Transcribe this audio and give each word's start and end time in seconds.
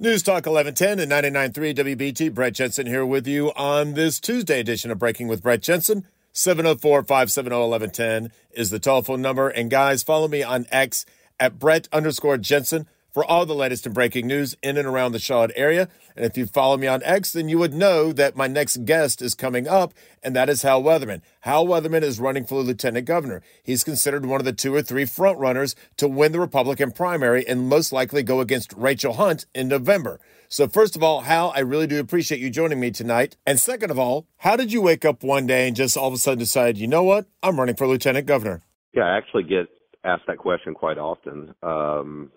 News 0.00 0.22
Talk 0.22 0.46
1110 0.46 1.00
and 1.00 1.10
99.3 1.10 1.74
WBT. 1.74 2.32
Brett 2.32 2.52
Jensen 2.52 2.86
here 2.86 3.04
with 3.04 3.26
you 3.26 3.48
on 3.56 3.94
this 3.94 4.20
Tuesday 4.20 4.60
edition 4.60 4.92
of 4.92 4.98
Breaking 5.00 5.26
with 5.26 5.42
Brett 5.42 5.60
Jensen. 5.60 6.06
704 6.32 7.02
570 7.02 7.56
1110 7.56 8.32
is 8.52 8.70
the 8.70 8.78
telephone 8.78 9.20
number. 9.20 9.48
And 9.48 9.68
guys, 9.68 10.04
follow 10.04 10.28
me 10.28 10.44
on 10.44 10.66
X 10.70 11.04
at 11.40 11.58
Brett 11.58 11.88
underscore 11.92 12.38
Jensen 12.38 12.86
for 13.12 13.24
all 13.24 13.46
the 13.46 13.54
latest 13.54 13.86
and 13.86 13.94
breaking 13.94 14.26
news 14.26 14.56
in 14.62 14.76
and 14.76 14.86
around 14.86 15.12
the 15.12 15.18
Charlotte 15.18 15.52
area. 15.56 15.88
And 16.14 16.24
if 16.24 16.36
you 16.36 16.46
follow 16.46 16.76
me 16.76 16.86
on 16.86 17.02
X, 17.02 17.32
then 17.32 17.48
you 17.48 17.58
would 17.58 17.72
know 17.72 18.12
that 18.12 18.36
my 18.36 18.46
next 18.46 18.84
guest 18.84 19.22
is 19.22 19.34
coming 19.34 19.66
up, 19.66 19.94
and 20.22 20.34
that 20.36 20.48
is 20.48 20.62
Hal 20.62 20.82
Weatherman. 20.82 21.22
Hal 21.40 21.66
Weatherman 21.66 22.02
is 22.02 22.20
running 22.20 22.44
for 22.44 22.60
lieutenant 22.62 23.06
governor. 23.06 23.42
He's 23.62 23.84
considered 23.84 24.26
one 24.26 24.40
of 24.40 24.44
the 24.44 24.52
two 24.52 24.74
or 24.74 24.82
three 24.82 25.04
front 25.04 25.38
runners 25.38 25.74
to 25.96 26.08
win 26.08 26.32
the 26.32 26.40
Republican 26.40 26.92
primary 26.92 27.46
and 27.46 27.68
most 27.68 27.92
likely 27.92 28.22
go 28.22 28.40
against 28.40 28.72
Rachel 28.74 29.14
Hunt 29.14 29.46
in 29.54 29.68
November. 29.68 30.20
So, 30.50 30.66
first 30.66 30.96
of 30.96 31.02
all, 31.02 31.22
Hal, 31.22 31.52
I 31.54 31.60
really 31.60 31.86
do 31.86 32.00
appreciate 32.00 32.40
you 32.40 32.48
joining 32.48 32.80
me 32.80 32.90
tonight. 32.90 33.36
And 33.46 33.60
second 33.60 33.90
of 33.90 33.98
all, 33.98 34.26
how 34.38 34.56
did 34.56 34.72
you 34.72 34.80
wake 34.80 35.04
up 35.04 35.22
one 35.22 35.46
day 35.46 35.66
and 35.66 35.76
just 35.76 35.96
all 35.96 36.08
of 36.08 36.14
a 36.14 36.18
sudden 36.18 36.38
decide, 36.38 36.78
you 36.78 36.86
know 36.86 37.02
what, 37.02 37.26
I'm 37.42 37.58
running 37.58 37.76
for 37.76 37.86
lieutenant 37.86 38.26
governor? 38.26 38.62
Yeah, 38.94 39.04
I 39.04 39.18
actually 39.18 39.42
get 39.42 39.66
asked 40.04 40.26
that 40.26 40.38
question 40.38 40.72
quite 40.72 40.96
often. 40.96 41.54
Um, 41.62 42.32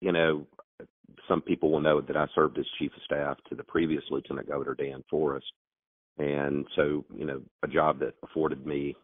you 0.00 0.12
know, 0.12 0.46
some 1.28 1.42
people 1.42 1.70
will 1.70 1.80
know 1.80 2.00
that 2.00 2.16
I 2.16 2.26
served 2.34 2.58
as 2.58 2.66
chief 2.78 2.92
of 2.96 3.02
staff 3.02 3.38
to 3.48 3.54
the 3.54 3.64
previous 3.64 4.02
Lieutenant 4.10 4.48
Governor 4.48 4.74
Dan 4.74 5.04
Forest, 5.10 5.46
and 6.18 6.66
so 6.76 7.04
you 7.14 7.24
know, 7.24 7.40
a 7.62 7.68
job 7.68 7.98
that 8.00 8.14
afforded 8.22 8.66
me 8.66 8.96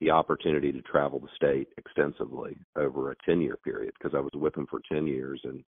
the 0.00 0.10
opportunity 0.10 0.72
to 0.72 0.82
travel 0.82 1.18
the 1.18 1.28
state 1.34 1.68
extensively 1.78 2.58
over 2.76 3.10
a 3.10 3.16
10 3.24 3.40
year 3.40 3.56
period 3.56 3.94
because 3.98 4.14
I 4.14 4.20
was 4.20 4.32
with 4.34 4.56
him 4.56 4.66
for 4.70 4.80
10 4.92 5.06
years 5.06 5.40
and 5.44 5.64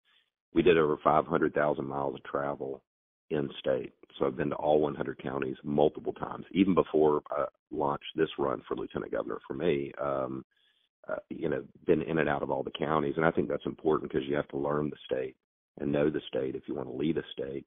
we 0.54 0.64
did 0.64 0.78
over 0.78 0.98
500,000 1.04 1.86
miles 1.86 2.16
of 2.16 2.24
travel 2.24 2.82
in 3.30 3.50
state. 3.60 3.94
So 4.18 4.26
I've 4.26 4.38
been 4.38 4.50
to 4.50 4.56
all 4.56 4.80
100 4.80 5.22
counties 5.22 5.58
multiple 5.64 6.14
times, 6.14 6.46
even 6.52 6.74
before 6.74 7.22
I 7.30 7.46
launched 7.72 8.06
this 8.16 8.30
run 8.40 8.62
for 8.68 8.76
lieutenant 8.76 9.12
governor 9.12 9.40
for 9.48 9.54
me. 9.54 9.92
Um, 10.02 10.46
uh, 11.10 11.16
you 11.30 11.50
know, 11.50 11.64
been 11.86 12.02
in 12.02 12.18
and 12.18 12.30
out 12.30 12.44
of 12.44 12.52
all 12.52 12.64
the 12.64 12.72
counties, 12.72 13.16
and 13.18 13.26
I 13.26 13.32
think 13.32 13.48
that's 13.48 13.66
important 13.66 14.12
because 14.12 14.28
you 14.28 14.36
have 14.36 14.48
to 14.50 14.58
learn 14.58 14.90
the 14.90 14.98
state 15.06 15.36
and 15.80 15.92
know 15.92 16.10
the 16.10 16.22
state 16.28 16.56
if 16.56 16.64
you 16.68 16.76
want 16.76 16.88
to 16.88 16.96
lead 16.96 17.18
a 17.18 17.24
state. 17.34 17.66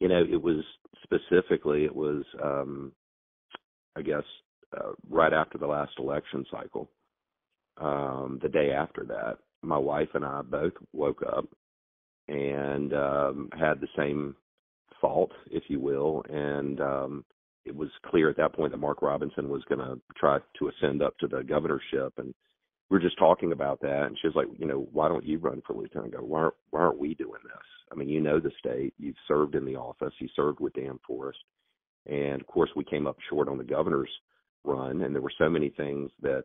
You 0.00 0.08
know, 0.08 0.22
it 0.22 0.42
was 0.42 0.62
specifically, 1.02 1.84
it 1.84 1.94
was, 1.94 2.24
um, 2.42 2.92
I 3.96 4.02
guess, 4.02 4.24
uh, 4.76 4.92
right 5.08 5.32
after 5.32 5.58
the 5.58 5.66
last 5.66 5.92
election 5.98 6.44
cycle. 6.50 6.90
Um, 7.78 8.38
the 8.42 8.48
day 8.48 8.72
after 8.72 9.04
that, 9.04 9.38
my 9.62 9.78
wife 9.78 10.08
and 10.14 10.24
I 10.24 10.42
both 10.42 10.72
woke 10.92 11.22
up 11.26 11.46
and 12.28 12.92
um, 12.92 13.48
had 13.58 13.80
the 13.80 13.88
same 13.96 14.34
fault, 15.00 15.30
if 15.50 15.64
you 15.68 15.80
will, 15.80 16.24
and 16.28 16.80
um, 16.80 17.24
it 17.64 17.74
was 17.74 17.88
clear 18.06 18.30
at 18.30 18.36
that 18.36 18.54
point 18.54 18.72
that 18.72 18.78
Mark 18.78 19.02
Robinson 19.02 19.48
was 19.48 19.62
going 19.68 19.80
to 19.80 20.00
try 20.16 20.38
to 20.58 20.68
ascend 20.68 21.02
up 21.02 21.16
to 21.18 21.26
the 21.26 21.42
governorship, 21.42 22.14
and 22.18 22.34
we 22.88 22.96
were 22.96 23.02
just 23.02 23.18
talking 23.18 23.52
about 23.52 23.80
that, 23.80 24.04
and 24.04 24.16
she 24.20 24.28
was 24.28 24.36
like, 24.36 24.46
you 24.58 24.66
know, 24.66 24.86
why 24.92 25.08
don't 25.08 25.24
you 25.24 25.38
run 25.38 25.62
for 25.66 25.74
lieutenant 25.74 26.12
governor? 26.12 26.28
Why 26.28 26.40
aren't, 26.40 26.54
why 26.70 26.80
aren't 26.80 27.00
we 27.00 27.14
doing 27.14 27.40
this? 27.42 27.66
I 27.90 27.94
mean, 27.94 28.08
you 28.08 28.20
know 28.20 28.38
the 28.38 28.52
state, 28.58 28.94
you've 28.98 29.16
served 29.26 29.54
in 29.54 29.64
the 29.64 29.76
office, 29.76 30.12
you 30.18 30.28
served 30.36 30.60
with 30.60 30.74
Dan 30.74 30.98
Forest, 31.06 31.38
and 32.06 32.40
of 32.40 32.46
course 32.46 32.70
we 32.76 32.84
came 32.84 33.06
up 33.06 33.16
short 33.28 33.48
on 33.48 33.58
the 33.58 33.64
governor's 33.64 34.10
run, 34.64 35.02
and 35.02 35.14
there 35.14 35.22
were 35.22 35.32
so 35.36 35.48
many 35.48 35.70
things 35.70 36.10
that 36.22 36.44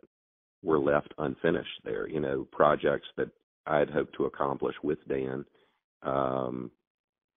were 0.64 0.80
left 0.80 1.14
unfinished 1.18 1.82
there. 1.84 2.08
You 2.08 2.20
know, 2.20 2.48
projects 2.52 3.08
that 3.18 3.30
I 3.66 3.78
had 3.78 3.90
hoped 3.90 4.16
to 4.18 4.26
accomplish 4.26 4.76
with 4.84 5.00
Dan, 5.08 5.46
um, 6.04 6.72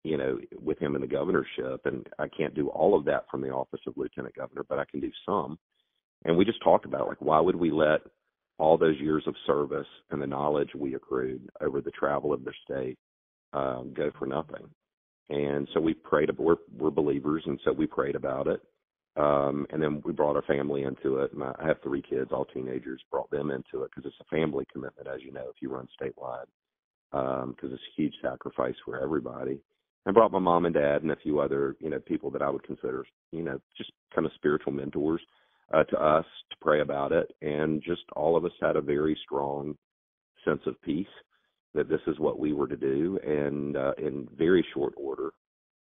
you 0.02 0.16
know, 0.16 0.38
with 0.62 0.78
him 0.78 0.94
in 0.94 1.00
the 1.00 1.06
governorship, 1.06 1.84
and 1.84 2.06
I 2.18 2.28
can't 2.28 2.54
do 2.54 2.68
all 2.68 2.96
of 2.96 3.04
that 3.06 3.24
from 3.30 3.42
the 3.42 3.50
office 3.50 3.80
of 3.86 3.96
lieutenant 3.96 4.34
governor, 4.34 4.64
but 4.68 4.78
I 4.78 4.84
can 4.90 5.00
do 5.00 5.10
some. 5.26 5.58
And 6.24 6.36
we 6.36 6.44
just 6.44 6.62
talked 6.62 6.86
about 6.86 7.08
like, 7.08 7.20
why 7.20 7.40
would 7.40 7.56
we 7.56 7.70
let 7.70 8.00
all 8.58 8.78
those 8.78 8.98
years 9.00 9.24
of 9.26 9.34
service 9.46 9.86
and 10.10 10.22
the 10.22 10.26
knowledge 10.26 10.70
we 10.74 10.94
accrued 10.94 11.48
over 11.60 11.80
the 11.80 11.90
travel 11.90 12.32
of 12.32 12.44
the 12.44 12.52
state 12.64 12.98
um, 13.52 13.92
go 13.94 14.10
for 14.18 14.26
nothing. 14.26 14.68
And 15.30 15.66
so 15.72 15.80
we 15.80 15.94
prayed. 15.94 16.30
We're, 16.38 16.56
we're 16.76 16.90
believers, 16.90 17.42
and 17.46 17.58
so 17.64 17.72
we 17.72 17.86
prayed 17.86 18.14
about 18.14 18.46
it. 18.46 18.60
Um, 19.16 19.66
and 19.70 19.82
then 19.82 20.02
we 20.04 20.12
brought 20.12 20.36
our 20.36 20.42
family 20.42 20.82
into 20.82 21.18
it. 21.18 21.34
My, 21.34 21.52
I 21.58 21.66
have 21.68 21.80
three 21.82 22.02
kids, 22.02 22.30
all 22.32 22.44
teenagers. 22.46 23.00
Brought 23.10 23.30
them 23.30 23.50
into 23.50 23.84
it 23.84 23.90
because 23.94 24.06
it's 24.06 24.20
a 24.20 24.36
family 24.36 24.66
commitment, 24.72 25.08
as 25.08 25.22
you 25.22 25.32
know, 25.32 25.46
if 25.48 25.56
you 25.60 25.70
run 25.70 25.88
statewide, 26.00 26.46
because 27.10 27.44
um, 27.44 27.56
it's 27.62 27.72
a 27.74 28.00
huge 28.00 28.14
sacrifice 28.20 28.74
for 28.84 29.00
everybody. 29.00 29.60
I 30.06 30.10
brought 30.10 30.32
my 30.32 30.38
mom 30.40 30.66
and 30.66 30.74
dad 30.74 31.02
and 31.02 31.12
a 31.12 31.16
few 31.16 31.40
other, 31.40 31.76
you 31.80 31.88
know, 31.88 32.00
people 32.00 32.30
that 32.32 32.42
I 32.42 32.50
would 32.50 32.64
consider, 32.64 33.06
you 33.32 33.42
know, 33.42 33.58
just 33.78 33.90
kind 34.14 34.26
of 34.26 34.32
spiritual 34.34 34.72
mentors 34.72 35.22
uh, 35.72 35.84
to 35.84 36.02
us 36.02 36.26
to 36.50 36.56
pray 36.60 36.80
about 36.80 37.12
it, 37.12 37.30
and 37.42 37.82
just 37.82 38.02
all 38.14 38.36
of 38.36 38.44
us 38.44 38.52
had 38.60 38.76
a 38.76 38.80
very 38.80 39.18
strong 39.24 39.76
sense 40.44 40.60
of 40.66 40.80
peace 40.82 41.06
that 41.74 41.88
this 41.88 42.00
is 42.06 42.18
what 42.18 42.38
we 42.38 42.52
were 42.52 42.68
to 42.68 42.76
do, 42.76 43.18
and 43.24 43.76
uh, 43.76 43.92
in 43.98 44.28
very 44.36 44.64
short 44.72 44.94
order, 44.96 45.30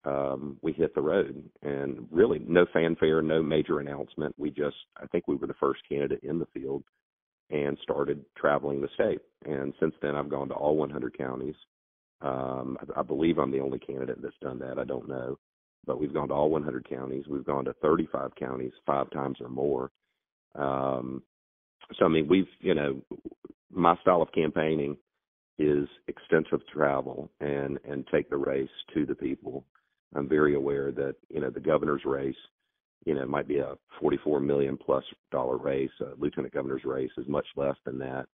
um, 0.05 0.57
we 0.63 0.73
hit 0.73 0.95
the 0.95 1.01
road, 1.01 1.43
and 1.63 2.07
really 2.11 2.41
no 2.47 2.67
fanfare, 2.73 3.23
no 3.23 3.43
major 3.43 3.81
announcement. 3.81 4.35
We 4.39 4.51
just, 4.51 4.77
I 5.01 5.07
think, 5.07 5.27
we 5.27 5.37
were 5.37 5.47
the 5.47 5.55
first 5.55 5.81
candidate 5.89 6.23
in 6.23 6.39
the 6.39 6.47
field, 6.47 6.85
and 7.51 7.77
started 7.83 8.25
traveling 8.37 8.81
the 8.81 8.89
state. 8.95 9.21
And 9.45 9.73
since 9.81 9.95
then, 10.03 10.15
I've 10.17 10.29
gone 10.29 10.49
to 10.49 10.55
all 10.55 10.77
100 10.77 11.17
counties. 11.17 11.55
Um, 12.21 12.79
I, 12.81 13.01
I 13.01 13.03
believe 13.03 13.39
I'm 13.39 13.51
the 13.51 13.61
only 13.61 13.79
candidate 13.79 14.23
that's 14.23 14.35
done 14.41 14.59
that. 14.61 14.79
I 14.79 14.85
don't 14.85 15.09
know 15.09 15.39
but 15.87 16.01
we've 16.01 16.15
gone 16.15 16.29
to 16.29 16.35
all 16.35 16.51
100 16.51 16.89
counties. 16.89 17.25
We've 17.29 17.45
gone 17.45 17.65
to 17.65 17.73
35 17.75 18.35
counties 18.39 18.73
five 18.87 19.11
times 19.11 19.39
or 19.41 19.49
more. 19.49 19.91
Um, 20.55 21.23
so 21.99 22.05
I 22.05 22.09
mean, 22.09 22.29
we've 22.29 22.47
you 22.61 22.75
know, 22.75 23.01
my 23.71 23.97
style 24.03 24.23
of 24.23 24.33
campaigning 24.33 24.97
is 25.59 25.89
extensive 26.09 26.61
travel 26.73 27.31
and 27.41 27.79
and 27.89 28.07
take 28.13 28.31
the 28.31 28.37
race 28.37 28.69
to 28.95 29.07
the 29.07 29.15
people. 29.15 29.65
I'm 30.15 30.29
very 30.29 30.55
aware 30.55 30.93
that 30.93 31.17
you 31.29 31.41
know 31.41 31.51
the 31.51 31.61
governor's 31.61 32.05
race, 32.05 32.37
you 33.05 33.15
know, 33.15 33.27
might 33.27 33.49
be 33.49 33.59
a 33.59 33.75
44 34.01 34.41
million 34.41 34.77
plus 34.77 35.05
dollar 35.31 35.57
race. 35.57 35.91
A 36.01 36.19
lieutenant 36.19 36.55
governor's 36.55 36.85
race 36.85 37.11
is 37.17 37.27
much 37.29 37.47
less 37.57 37.77
than 37.85 37.99
that. 37.99 38.27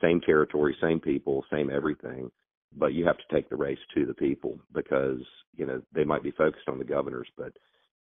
Same 0.00 0.20
territory, 0.20 0.76
same 0.80 1.00
people, 1.00 1.44
same 1.50 1.70
everything 1.70 2.30
but 2.76 2.94
you 2.94 3.04
have 3.06 3.18
to 3.18 3.34
take 3.34 3.48
the 3.48 3.56
race 3.56 3.78
to 3.94 4.06
the 4.06 4.14
people 4.14 4.58
because 4.74 5.20
you 5.56 5.66
know 5.66 5.82
they 5.94 6.04
might 6.04 6.22
be 6.22 6.30
focused 6.32 6.68
on 6.68 6.78
the 6.78 6.84
governors, 6.84 7.28
but 7.36 7.52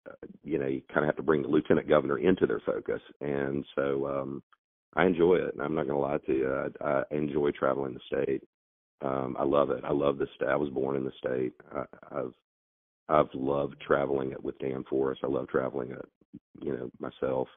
uh, 0.09 0.27
you 0.43 0.57
know 0.57 0.67
you 0.67 0.81
kind 0.87 1.01
of 1.01 1.05
have 1.05 1.17
to 1.17 1.23
bring 1.23 1.41
the 1.41 1.47
lieutenant 1.47 1.89
governor 1.89 2.17
into 2.17 2.45
their 2.45 2.61
focus, 2.65 3.01
and 3.21 3.65
so 3.75 4.07
um, 4.07 4.43
I 4.95 5.05
enjoy 5.05 5.35
it. 5.35 5.53
And 5.53 5.61
I'm 5.61 5.75
not 5.75 5.87
going 5.87 5.99
to 5.99 6.05
lie 6.07 6.17
to 6.25 6.33
you, 6.33 6.69
I, 6.81 6.85
I 6.85 7.03
enjoy 7.11 7.51
traveling 7.51 7.93
the 7.93 8.23
state. 8.23 8.43
Um, 9.01 9.35
I 9.37 9.43
love 9.43 9.69
it. 9.71 9.83
I 9.83 9.91
love 9.91 10.17
the 10.17 10.27
state. 10.35 10.47
I 10.47 10.55
was 10.55 10.69
born 10.69 10.95
in 10.95 11.03
the 11.03 11.11
state. 11.19 11.53
I, 11.73 11.83
I've 12.11 12.33
I've 13.07 13.33
loved 13.33 13.75
traveling 13.85 14.31
it 14.31 14.43
with 14.43 14.57
Dan 14.59 14.83
Forest. 14.89 15.21
I 15.23 15.27
love 15.27 15.47
traveling 15.47 15.91
it, 15.91 16.05
you 16.61 16.71
know, 16.73 16.89
myself 16.99 17.47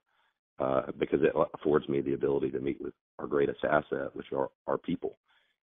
uh, 0.59 0.83
because 0.99 1.21
it 1.23 1.33
affords 1.55 1.89
me 1.89 2.01
the 2.01 2.15
ability 2.15 2.51
to 2.51 2.61
meet 2.61 2.81
with 2.81 2.93
our 3.19 3.27
greatest 3.27 3.65
asset, 3.65 4.15
which 4.15 4.27
are 4.33 4.51
our 4.67 4.79
people 4.79 5.17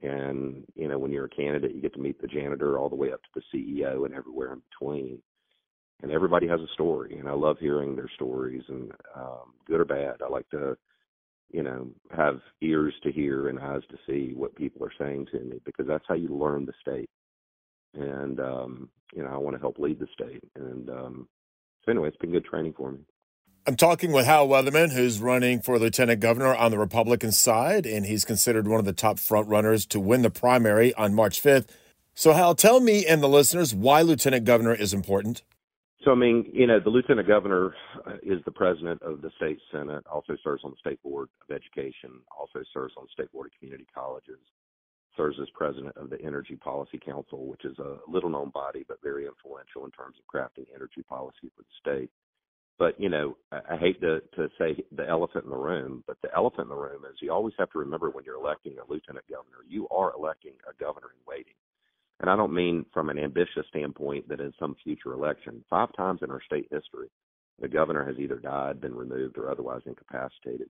and, 0.02 0.66
you 0.76 0.88
know, 0.88 0.98
when 0.98 1.12
you're 1.12 1.26
a 1.26 1.30
candidate, 1.30 1.76
you 1.76 1.82
get 1.82 1.94
to 1.94 2.00
meet 2.00 2.20
the 2.22 2.28
janitor 2.28 2.78
all 2.80 2.90
the 2.90 2.96
way 2.96 3.12
up 3.12 3.22
to 3.24 3.30
the 3.36 3.58
CEO 3.58 4.06
and 4.06 4.16
everywhere 4.16 4.54
in 4.54 4.62
between. 4.72 5.22
And 6.02 6.12
everybody 6.12 6.48
has 6.48 6.60
a 6.60 6.74
story, 6.74 7.20
and 7.20 7.30
I 7.30 7.34
love 7.34 7.58
hearing 7.60 7.96
their 7.96 8.10
stories, 8.16 8.64
and 8.70 8.92
um, 9.16 9.54
good 9.68 9.80
or 9.80 9.86
bad. 9.86 10.16
I 10.26 10.30
like 10.30 10.50
to, 10.50 10.76
you 11.52 11.62
know, 11.62 11.90
have 12.16 12.40
ears 12.62 12.94
to 13.04 13.12
hear 13.12 13.50
and 13.50 13.60
eyes 13.60 13.84
to 13.92 13.98
see 14.08 14.34
what 14.36 14.56
people 14.56 14.84
are 14.84 14.94
saying 14.98 15.28
to 15.32 15.40
me 15.40 15.62
because 15.64 15.86
that's 15.86 16.06
how 16.08 16.16
you 16.16 16.30
learn 16.30 16.66
the 16.66 16.74
state. 16.82 17.10
And 17.94 18.40
um, 18.40 18.90
you 19.14 19.24
know, 19.24 19.30
I 19.30 19.38
want 19.38 19.56
to 19.56 19.62
help 19.62 19.78
lead 19.78 20.00
the 20.00 20.08
state. 20.14 20.44
And 20.56 20.90
um, 20.90 21.28
so 21.86 21.92
anyway, 21.92 22.08
it's 22.08 22.18
been 22.18 22.32
good 22.32 22.46
training 22.46 22.74
for 22.76 22.92
me. 22.92 23.00
I'm 23.68 23.76
talking 23.76 24.12
with 24.12 24.26
Hal 24.26 24.48
Weatherman, 24.48 24.92
who's 24.92 25.20
running 25.20 25.62
for 25.62 25.78
lieutenant 25.78 26.20
governor 26.20 26.56
on 26.56 26.72
the 26.72 26.80
Republican 26.80 27.32
side, 27.32 27.86
and 27.86 28.08
he's 28.08 28.26
considered 28.26 28.68
one 28.68 28.80
of 28.80 28.86
the 28.86 28.94
top 28.94 29.18
frontrunners 29.18 29.88
to 29.90 30.00
win 30.00 30.24
the 30.24 30.32
primary 30.32 30.96
on 30.96 31.14
March 31.14 31.44
5th. 31.44 31.68
So, 32.16 32.34
Hal, 32.34 32.56
tell 32.56 32.80
me 32.80 33.06
and 33.06 33.22
the 33.22 33.30
listeners 33.30 33.76
why 33.76 34.02
lieutenant 34.02 34.46
governor 34.46 34.74
is 34.74 34.96
important. 34.96 35.44
So, 36.04 36.12
I 36.12 36.16
mean, 36.16 36.50
you 36.52 36.66
know, 36.66 36.80
the 36.80 36.90
lieutenant 36.90 37.28
governor 37.28 37.76
uh, 38.08 38.14
is 38.24 38.40
the 38.46 38.52
president 38.52 39.00
of 39.04 39.22
the 39.22 39.30
state 39.38 39.60
senate, 39.72 40.04
also 40.12 40.36
serves 40.44 40.64
on 40.64 40.72
the 40.72 40.78
state 40.78 41.02
board 41.04 41.30
of 41.48 41.56
education, 41.56 42.20
also 42.36 42.64
serves 42.74 42.96
on 42.98 43.04
the 43.04 43.12
state 43.14 43.32
board 43.32 43.46
of 43.46 43.60
community 43.60 43.86
colleges, 43.94 44.40
serves 45.16 45.38
as 45.40 45.48
president 45.54 45.96
of 45.98 46.10
the 46.10 46.20
Energy 46.20 46.56
Policy 46.56 46.98
Council, 46.98 47.46
which 47.46 47.64
is 47.64 47.78
a 47.78 47.98
little 48.08 48.32
known 48.32 48.50
body 48.50 48.84
but 48.88 48.98
very 49.04 49.28
influential 49.28 49.86
in 49.86 49.92
terms 49.92 50.16
of 50.18 50.26
crafting 50.26 50.66
energy 50.74 51.04
policy 51.08 51.52
for 51.56 51.62
the 51.62 51.78
state. 51.80 52.10
But 52.82 53.00
you 53.00 53.10
know, 53.10 53.38
I, 53.52 53.78
hate 53.78 54.02
to 54.02 54.22
to 54.36 54.50
say 54.58 54.84
the 54.92 55.08
elephant 55.08 55.44
in 55.44 55.52
the 55.52 55.56
room, 55.56 56.04
but 56.08 56.18
the 56.24 56.34
elephant 56.36 56.64
in 56.64 56.70
the 56.70 56.76
room 56.76 57.04
is 57.06 57.16
you 57.22 57.32
always 57.32 57.54
have 57.60 57.70
to 57.74 57.78
remember 57.78 58.10
when 58.10 58.26
you're 58.26 58.44
electing 58.44 58.74
a 58.80 58.92
lieutenant 58.92 59.24
governor, 59.30 59.60
you 59.70 59.88
are 59.90 60.16
electing 60.18 60.54
a 60.68 60.74
governor 60.84 61.10
in 61.14 61.20
waiting. 61.28 61.54
And 62.22 62.28
I 62.28 62.36
don't 62.36 62.56
mean 62.56 62.88
from 62.92 63.12
an 63.12 63.20
ambitious 63.20 63.68
standpoint 63.70 64.28
that 64.30 64.40
in 64.40 64.52
some 64.58 64.76
future 64.84 65.14
election, 65.14 65.64
five 65.70 65.94
times 65.96 66.22
in 66.24 66.32
our 66.32 66.42
state 66.42 66.70
history, 66.72 67.10
the 67.60 67.68
governor 67.68 68.04
has 68.04 68.18
either 68.18 68.40
died, 68.40 68.82
been 68.82 68.96
removed, 68.96 69.38
or 69.38 69.52
otherwise 69.52 69.82
incapacitated. 69.86 70.68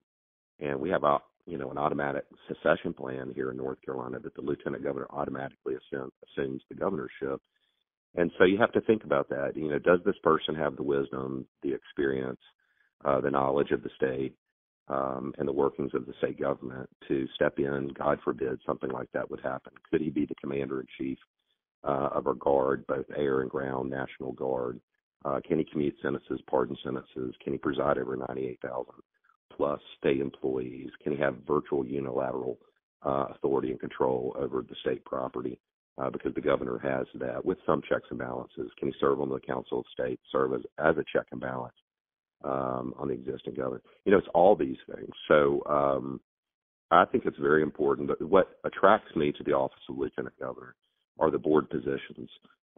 And 0.60 0.82
we 0.82 0.90
have 0.90 1.06
a 1.06 1.20
you 1.46 1.58
know 1.58 1.72
an 1.72 1.78
automatic 1.78 2.26
succession 2.50 2.92
plan 2.92 3.32
here 3.34 3.52
in 3.52 3.56
North 3.56 3.82
Carolina 3.86 4.20
that 4.20 4.36
the 4.36 4.42
lieutenant 4.42 4.84
governor 4.84 5.08
automatically 5.12 5.76
assume, 5.76 6.12
assumes 6.28 6.62
the 6.68 6.76
governorship. 6.76 7.42
And 8.16 8.32
so 8.38 8.44
you 8.44 8.58
have 8.58 8.74
to 8.74 8.82
think 8.82 9.04
about 9.04 9.30
that. 9.30 9.56
You 9.56 9.70
know, 9.70 9.80
does 9.80 10.00
this 10.06 10.18
person 10.24 10.56
have 10.56 10.76
the 10.76 10.84
wisdom, 10.84 11.46
the 11.64 11.74
experience, 11.74 12.40
uh, 13.06 13.22
the 13.22 13.32
knowledge 13.32 13.72
of 13.72 13.84
the 13.84 13.90
state, 13.96 14.36
um, 14.90 15.34
and 15.38 15.48
the 15.48 15.54
workings 15.54 15.92
of 15.94 16.06
the 16.06 16.14
state 16.18 16.40
government 16.40 16.90
to 17.08 17.28
step 17.36 17.58
in? 17.58 17.90
God 17.98 18.20
forbid 18.24 18.60
something 18.66 18.92
like 18.92 19.10
that 19.14 19.30
would 19.30 19.42
happen. 19.42 19.74
Could 19.90 20.02
he 20.02 20.10
be 20.10 20.26
the 20.26 20.36
commander 20.36 20.82
in 20.82 20.88
chief 20.98 21.18
uh, 21.84 22.10
of 22.14 22.28
our 22.28 22.34
guard, 22.34 22.86
both 22.88 23.06
air 23.16 23.42
and 23.42 23.50
ground, 23.50 23.90
National 23.90 24.34
Guard? 24.34 24.82
Uh, 25.24 25.40
can 25.48 25.60
he 25.60 25.66
commute 25.72 25.96
sentences, 26.02 26.42
pardon 26.50 26.76
sentences? 26.84 27.36
Can 27.44 27.54
he 27.54 27.60
preside 27.60 27.98
over 27.98 28.18
98,000 28.18 28.86
plus 29.56 29.80
state 29.98 30.20
employees? 30.20 30.90
Can 31.04 31.14
he 31.14 31.20
have 31.20 31.36
virtual 31.48 31.86
unilateral 31.86 32.58
uh, 33.06 33.28
authority 33.36 33.72
and 33.72 33.80
control 33.80 34.36
over 34.38 34.64
the 34.64 34.76
state 34.82 35.06
property? 35.06 35.60
Uh, 36.02 36.10
because 36.10 36.34
the 36.34 36.42
governor 36.42 36.80
has 36.80 37.06
that 37.14 37.44
with 37.46 37.60
some 37.66 37.82
checks 37.88 38.08
and 38.10 38.18
balances. 38.18 38.72
Can 38.80 38.88
he 38.88 38.94
serve 39.00 39.22
on 39.22 39.30
the 39.30 39.40
Council 39.40 39.80
of 39.80 39.86
State, 39.94 40.20
serve 40.32 40.54
as, 40.54 40.62
as 40.80 40.96
a 40.98 41.04
check 41.14 41.28
and 41.32 41.40
balance 41.40 41.76
um, 42.44 42.96
on 42.98 43.10
the 43.10 43.14
existing 43.14 43.54
governor? 43.54 43.82
You 44.06 44.12
know, 44.14 44.18
it's 44.18 44.28
all 44.34 44.56
these 44.56 44.78
things. 44.96 45.12
So 45.28 45.62
um, 45.70 46.20
I 46.90 47.06
think 47.06 47.26
it's 47.26 47.38
very 47.38 47.62
important. 47.62 48.08
That 48.08 48.28
what 48.28 48.58
attracts 48.64 49.16
me 49.16 49.32
to 49.32 49.44
the 49.44 49.52
office 49.52 49.82
of 49.90 49.98
Lieutenant 49.98 50.34
Governor 50.40 50.74
are 51.20 51.30
the 51.30 51.38
board 51.38 51.70
positions 51.70 52.30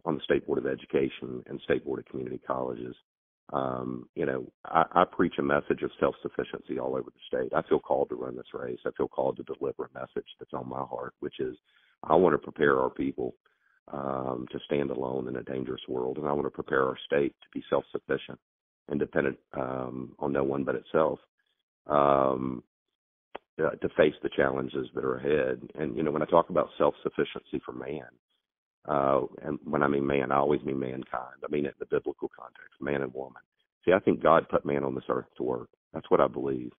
on 0.04 0.16
the 0.16 0.22
State 0.24 0.46
Board 0.46 0.58
of 0.58 0.66
Education 0.66 1.42
and 1.46 1.58
State 1.64 1.84
Board 1.84 2.00
of 2.00 2.06
Community 2.06 2.40
Colleges. 2.46 2.94
Um, 3.54 4.06
you 4.14 4.26
know, 4.26 4.44
I, 4.66 4.84
I 4.92 5.04
preach 5.04 5.34
a 5.38 5.42
message 5.42 5.82
of 5.82 5.90
self 5.98 6.14
sufficiency 6.20 6.78
all 6.78 6.94
over 6.94 7.10
the 7.10 7.38
state. 7.38 7.52
I 7.54 7.62
feel 7.68 7.78
called 7.78 8.10
to 8.10 8.16
run 8.16 8.36
this 8.36 8.52
race. 8.52 8.80
I 8.84 8.90
feel 8.98 9.08
called 9.08 9.38
to 9.38 9.44
deliver 9.44 9.84
a 9.84 9.98
message 9.98 10.28
that's 10.38 10.52
on 10.52 10.68
my 10.68 10.82
heart, 10.82 11.14
which 11.20 11.40
is 11.40 11.56
I 12.08 12.14
want 12.14 12.34
to 12.34 12.38
prepare 12.38 12.80
our 12.80 12.90
people 12.90 13.34
um, 13.92 14.46
to 14.52 14.58
stand 14.66 14.90
alone 14.90 15.28
in 15.28 15.36
a 15.36 15.42
dangerous 15.42 15.82
world, 15.88 16.18
and 16.18 16.26
I 16.26 16.32
want 16.32 16.46
to 16.46 16.50
prepare 16.50 16.84
our 16.84 16.98
state 17.06 17.34
to 17.42 17.48
be 17.52 17.64
self 17.70 17.84
sufficient 17.92 18.38
and 18.88 19.00
dependent 19.00 19.38
um, 19.54 20.14
on 20.18 20.32
no 20.32 20.44
one 20.44 20.64
but 20.64 20.74
itself. 20.74 21.18
Um, 21.86 22.62
uh, 23.62 23.70
to 23.70 23.88
face 23.90 24.14
the 24.22 24.30
challenges 24.36 24.88
that 24.94 25.04
are 25.04 25.18
ahead. 25.18 25.60
And 25.76 25.96
you 25.96 26.02
know, 26.02 26.10
when 26.10 26.22
I 26.22 26.26
talk 26.26 26.50
about 26.50 26.70
self-sufficiency 26.76 27.62
for 27.64 27.72
man, 27.72 28.08
uh, 28.88 29.20
and 29.42 29.58
when 29.64 29.82
I 29.82 29.88
mean 29.88 30.06
man, 30.06 30.32
I 30.32 30.36
always 30.36 30.62
mean 30.62 30.78
mankind. 30.80 31.38
I 31.44 31.50
mean 31.50 31.64
it 31.66 31.74
in 31.80 31.80
the 31.80 31.86
biblical 31.86 32.30
context, 32.36 32.80
man 32.80 33.02
and 33.02 33.14
woman. 33.14 33.42
See, 33.84 33.92
I 33.92 34.00
think 34.00 34.22
God 34.22 34.48
put 34.48 34.64
man 34.64 34.84
on 34.84 34.94
this 34.94 35.04
earth 35.08 35.26
to 35.36 35.42
work. 35.42 35.68
That's 35.92 36.10
what 36.10 36.20
I 36.20 36.26
believe. 36.26 36.72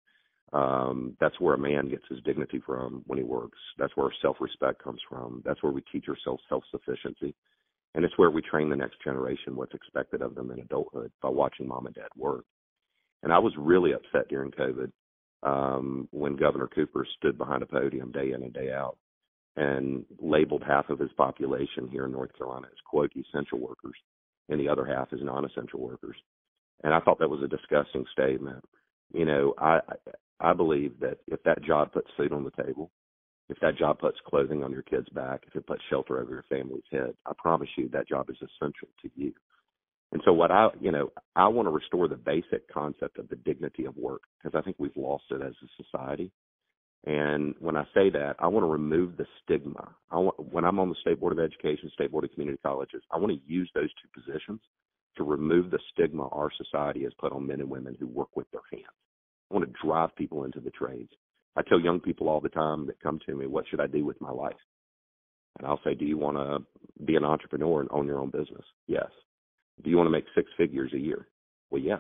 Um, 0.54 1.18
that's 1.20 1.40
where 1.40 1.56
a 1.56 1.60
man 1.60 1.90
gets 1.90 2.04
his 2.10 2.22
dignity 2.24 2.62
from 2.66 3.04
when 3.08 3.18
he 3.18 3.24
works. 3.24 3.58
That's 3.78 3.96
where 3.96 4.10
self-respect 4.22 4.84
comes 4.84 5.02
from. 5.10 5.42
That's 5.44 5.62
where 5.64 5.72
we 5.72 5.82
teach 5.92 6.06
ourselves 6.08 6.44
self-sufficiency. 6.48 7.36
And 7.94 8.04
it's 8.04 8.18
where 8.18 8.30
we 8.30 8.42
train 8.42 8.70
the 8.70 8.76
next 8.76 9.02
generation 9.04 9.56
what's 9.56 9.74
expected 9.74 10.22
of 10.22 10.36
them 10.36 10.52
in 10.52 10.60
adulthood 10.60 11.12
by 11.22 11.30
watching 11.30 11.68
mom 11.68 11.86
and 11.86 11.96
dad 11.96 12.10
work. 12.16 12.46
And 13.24 13.34
I 13.34 13.40
was 13.40 13.54
really 13.58 13.94
upset 13.94 14.28
during 14.30 14.52
COVID 14.52 14.92
um, 15.44 16.08
when 16.12 16.36
Governor 16.36 16.68
Cooper 16.68 17.08
stood 17.18 17.38
behind 17.38 17.64
a 17.64 17.66
podium 17.66 18.12
day 18.12 18.32
in 18.32 18.44
and 18.44 18.54
day 18.54 18.72
out 18.72 18.98
and 19.56 20.06
labeled 20.20 20.64
half 20.66 20.90
of 20.90 21.00
his 21.00 21.12
population 21.14 21.88
here 21.90 22.06
in 22.06 22.12
North 22.12 22.36
Carolina 22.38 22.68
as 22.68 22.78
quote 22.86 23.12
essential 23.16 23.60
workers 23.60 23.96
and 24.50 24.60
the 24.60 24.70
other 24.70 24.86
half 24.86 25.08
as 25.14 25.20
non-essential 25.22 25.80
workers. 25.80 26.18
And 26.84 26.94
I 26.94 27.00
thought 27.00 27.20
that 27.20 27.30
was 27.30 27.42
a 27.42 27.48
disgusting 27.48 28.06
statement. 28.12 28.64
You 29.14 29.26
know, 29.26 29.54
I 29.58 29.80
I 30.40 30.54
believe 30.54 31.00
that 31.00 31.20
if 31.28 31.42
that 31.44 31.64
job 31.64 31.92
puts 31.94 32.10
food 32.18 32.34
on 32.34 32.44
the 32.44 32.64
table, 32.64 32.92
if 33.50 33.60
that 33.62 33.78
job 33.78 34.00
puts 34.00 34.18
clothing 34.28 34.64
on 34.64 34.72
your 34.72 34.82
kid's 34.82 35.10
back, 35.10 35.44
if 35.48 35.56
it 35.56 35.68
puts 35.68 35.82
shelter 35.90 36.20
over 36.20 36.32
your 36.32 36.46
family's 36.50 36.84
head, 36.92 37.14
I 37.26 37.32
promise 37.38 37.70
you 37.78 37.90
that 37.90 38.08
job 38.08 38.30
is 38.30 38.38
essential 38.38 38.88
to 39.02 39.10
you. 39.16 39.34
And 40.12 40.22
so 40.26 40.34
what 40.34 40.52
I, 40.52 40.70
you 40.80 40.92
know, 40.92 41.12
I 41.36 41.48
want 41.48 41.68
to 41.68 41.72
restore 41.72 42.08
the 42.08 42.16
basic 42.16 42.72
concept 42.72 43.18
of 43.20 43.30
the 43.30 43.36
dignity 43.36 43.86
of 43.86 43.98
work 43.98 44.22
because 44.42 44.58
I 44.58 44.62
think 44.62 44.78
we've 44.80 44.96
lost 44.96 45.26
it 45.32 45.42
as 45.42 45.54
a 45.64 45.84
society. 45.84 46.32
And 47.06 47.54
when 47.60 47.76
I 47.76 47.84
say 47.94 48.10
that, 48.12 48.36
I 48.40 48.48
want 48.48 48.64
to 48.64 48.72
remove 48.72 49.18
the 49.18 49.28
stigma. 49.44 49.94
I 50.10 50.18
want, 50.18 50.40
when 50.52 50.66
I'm 50.66 50.80
on 50.80 50.90
the 50.90 50.96
State 51.02 51.20
Board 51.20 51.34
of 51.34 51.40
Education, 51.40 51.92
State 51.94 52.12
Board 52.12 52.24
of 52.24 52.32
Community 52.32 52.58
Colleges, 52.64 53.04
I 53.12 53.18
want 53.18 53.34
to 53.34 53.52
use 53.52 53.70
those 53.76 53.90
two 54.02 54.22
positions 54.22 54.60
to 55.18 55.24
remove 55.24 55.70
the 55.70 55.80
stigma 55.92 56.28
our 56.30 56.50
society 56.58 57.04
has 57.04 57.14
put 57.20 57.32
on 57.32 57.46
men 57.46 57.60
and 57.60 57.70
women 57.70 57.96
who 58.00 58.08
work 58.08 58.36
with 58.36 58.50
their 58.52 58.62
hands. 58.72 58.86
I 59.50 59.54
want 59.54 59.66
to 59.66 59.86
drive 59.86 60.16
people 60.16 60.44
into 60.44 60.60
the 60.60 60.72
trades. 60.72 61.12
I 61.56 61.62
tell 61.62 61.80
young 61.80 62.00
people 62.00 62.28
all 62.28 62.42
the 62.42 62.50
time 62.50 62.86
that 62.88 63.00
come 63.02 63.20
to 63.26 63.36
me, 63.36 63.48
what 63.48 63.66
should 63.70 63.80
I 63.80 63.88
do 63.88 64.06
with 64.06 64.20
my 64.20 64.32
life? 64.32 64.56
And 65.58 65.68
I'll 65.68 65.80
say, 65.84 65.94
do 65.94 66.06
you 66.06 66.18
want 66.18 66.38
to 66.38 67.04
be 67.06 67.16
an 67.16 67.24
entrepreneur 67.24 67.80
and 67.82 67.90
own 67.92 68.08
your 68.08 68.20
own 68.20 68.30
business? 68.30 68.66
Yes. 68.88 69.08
Do 69.84 69.90
you 69.90 69.98
want 69.98 70.08
to 70.08 70.12
make 70.12 70.26
six 70.36 70.50
figures 70.58 70.92
a 70.94 71.00
year? 71.00 71.28
Well, 71.72 71.82
yeah. 71.82 72.00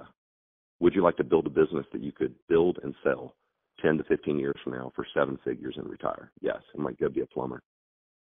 Would 0.81 0.93
you 0.93 1.03
like 1.03 1.17
to 1.17 1.23
build 1.23 1.45
a 1.47 1.49
business 1.49 1.85
that 1.93 2.03
you 2.03 2.11
could 2.11 2.35
build 2.49 2.79
and 2.83 2.93
sell 3.03 3.35
10 3.81 3.97
to 3.97 4.03
15 4.05 4.39
years 4.39 4.55
from 4.63 4.73
now 4.73 4.91
for 4.95 5.05
seven 5.13 5.37
figures 5.43 5.75
and 5.77 5.89
retire. 5.89 6.31
Yes, 6.41 6.59
I 6.77 6.81
might 6.81 6.99
go 6.99 7.09
be 7.09 7.21
a 7.21 7.25
plumber. 7.25 7.61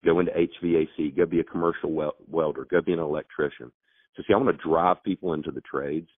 Go 0.04 0.20
into 0.20 0.32
HVAC, 0.32 1.16
go 1.16 1.26
be 1.26 1.40
a 1.40 1.44
commercial 1.44 1.92
wel- 1.92 2.16
welder, 2.28 2.66
go 2.70 2.82
be 2.82 2.94
an 2.94 3.00
electrician. 3.00 3.72
So 4.16 4.24
see, 4.28 4.34
I 4.34 4.38
want 4.38 4.56
to 4.56 4.68
drive 4.68 5.04
people 5.04 5.34
into 5.34 5.52
the 5.52 5.62
trades 5.62 6.10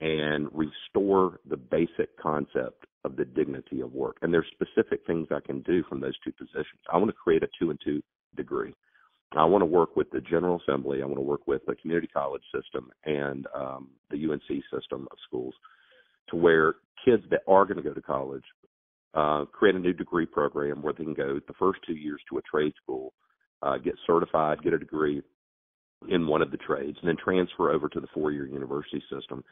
and 0.00 0.48
restore 0.52 1.40
the 1.48 1.56
basic 1.56 2.16
concept 2.18 2.86
of 3.04 3.16
the 3.16 3.24
dignity 3.24 3.80
of 3.80 3.92
work. 3.92 4.16
And 4.22 4.32
there's 4.32 4.46
specific 4.52 5.00
things 5.06 5.28
I 5.30 5.40
can 5.44 5.60
do 5.62 5.82
from 5.88 6.00
those 6.00 6.18
two 6.24 6.32
positions. 6.32 6.80
I 6.92 6.96
want 6.96 7.10
to 7.10 7.16
create 7.16 7.42
a 7.42 7.48
two 7.58 7.70
and 7.70 7.78
two 7.84 8.02
degree. 8.36 8.74
I 9.32 9.44
want 9.44 9.62
to 9.62 9.66
work 9.66 9.96
with 9.96 10.10
the 10.10 10.20
General 10.20 10.60
Assembly. 10.60 11.02
I 11.02 11.06
want 11.06 11.18
to 11.18 11.22
work 11.22 11.46
with 11.46 11.62
the 11.66 11.76
community 11.76 12.08
college 12.08 12.42
system 12.54 12.90
and 13.04 13.46
um, 13.54 13.88
the 14.10 14.16
UNC 14.16 14.64
system 14.74 15.06
of 15.10 15.18
schools 15.26 15.54
to 16.30 16.36
where 16.36 16.74
kids 17.04 17.22
that 17.30 17.42
are 17.46 17.64
going 17.64 17.76
to 17.76 17.82
go 17.82 17.94
to 17.94 18.02
college 18.02 18.44
uh, 19.14 19.44
create 19.44 19.74
a 19.74 19.78
new 19.78 19.92
degree 19.92 20.26
program 20.26 20.82
where 20.82 20.92
they 20.92 21.04
can 21.04 21.14
go 21.14 21.40
the 21.46 21.54
first 21.58 21.80
two 21.86 21.94
years 21.94 22.20
to 22.28 22.38
a 22.38 22.42
trade 22.42 22.72
school, 22.82 23.12
uh, 23.62 23.76
get 23.78 23.94
certified, 24.06 24.62
get 24.62 24.72
a 24.72 24.78
degree 24.78 25.22
in 26.08 26.26
one 26.26 26.42
of 26.42 26.50
the 26.50 26.56
trades, 26.56 26.96
and 27.00 27.08
then 27.08 27.16
transfer 27.22 27.70
over 27.70 27.88
to 27.88 28.00
the 28.00 28.06
four 28.14 28.32
year 28.32 28.46
university 28.46 29.02
system 29.12 29.44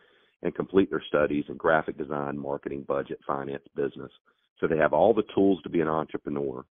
and 0.43 0.55
complete 0.55 0.91
their 0.91 1.03
studies 1.09 1.45
in 1.49 1.57
graphic 1.57 1.99
design, 1.99 2.39
marketing, 2.39 2.85
budget, 2.87 3.19
finance, 3.27 3.65
business. 3.75 4.11
So 4.61 4.67
they 4.67 4.77
have 4.79 4.93
all 4.93 5.15
the 5.15 5.25
tools 5.35 5.61
to 5.63 5.69
be 5.69 5.81
an 5.81 5.89
entrepreneur 5.89 6.65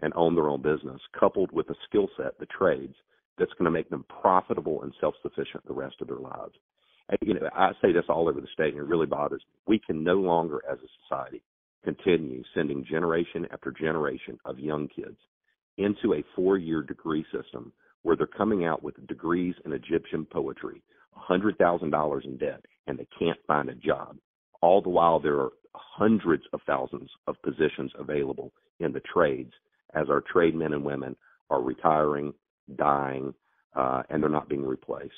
and 0.00 0.12
own 0.16 0.34
their 0.34 0.48
own 0.48 0.62
business, 0.62 1.00
coupled 1.18 1.52
with 1.52 1.70
a 1.70 1.74
skill 1.88 2.08
set, 2.16 2.38
the 2.38 2.46
trades, 2.46 2.94
that's 3.38 3.52
going 3.52 3.64
to 3.64 3.70
make 3.70 3.88
them 3.88 4.04
profitable 4.20 4.82
and 4.82 4.92
self 5.00 5.14
sufficient 5.22 5.66
the 5.66 5.72
rest 5.72 5.96
of 6.00 6.08
their 6.08 6.18
lives. 6.18 6.54
And, 7.08 7.18
you 7.22 7.34
know, 7.34 7.48
I 7.54 7.72
say 7.80 7.92
this 7.92 8.04
all 8.08 8.28
over 8.28 8.40
the 8.40 8.46
state, 8.52 8.74
and 8.74 8.78
it 8.78 8.88
really 8.88 9.06
bothers 9.06 9.42
me. 9.50 9.58
We 9.66 9.78
can 9.78 10.04
no 10.04 10.14
longer, 10.14 10.60
as 10.70 10.78
a 10.78 10.88
society, 11.02 11.42
continue 11.84 12.42
sending 12.54 12.84
generation 12.84 13.46
after 13.52 13.72
generation 13.72 14.38
of 14.44 14.58
young 14.58 14.88
kids 14.88 15.16
into 15.78 16.14
a 16.14 16.24
four 16.36 16.58
year 16.58 16.82
degree 16.82 17.24
system 17.32 17.72
where 18.02 18.16
they're 18.16 18.26
coming 18.26 18.64
out 18.64 18.82
with 18.82 19.06
degrees 19.06 19.54
in 19.64 19.72
Egyptian 19.72 20.26
poetry, 20.26 20.82
$100,000 21.28 22.24
in 22.24 22.36
debt, 22.36 22.64
and 22.86 22.98
they 22.98 23.06
can't 23.18 23.38
find 23.46 23.68
a 23.68 23.74
job. 23.74 24.16
All 24.60 24.80
the 24.80 24.88
while, 24.88 25.20
there 25.20 25.40
are 25.40 25.50
hundreds 25.74 26.44
of 26.52 26.60
thousands 26.66 27.10
of 27.26 27.40
positions 27.42 27.92
available 27.98 28.52
in 28.80 28.92
the 28.92 29.02
trades 29.12 29.52
as 29.94 30.08
our 30.08 30.22
trade 30.32 30.54
men 30.54 30.72
and 30.72 30.84
women 30.84 31.16
are 31.50 31.62
retiring, 31.62 32.32
dying, 32.76 33.34
uh, 33.76 34.02
and 34.10 34.22
they're 34.22 34.30
not 34.30 34.48
being 34.48 34.64
replaced. 34.64 35.12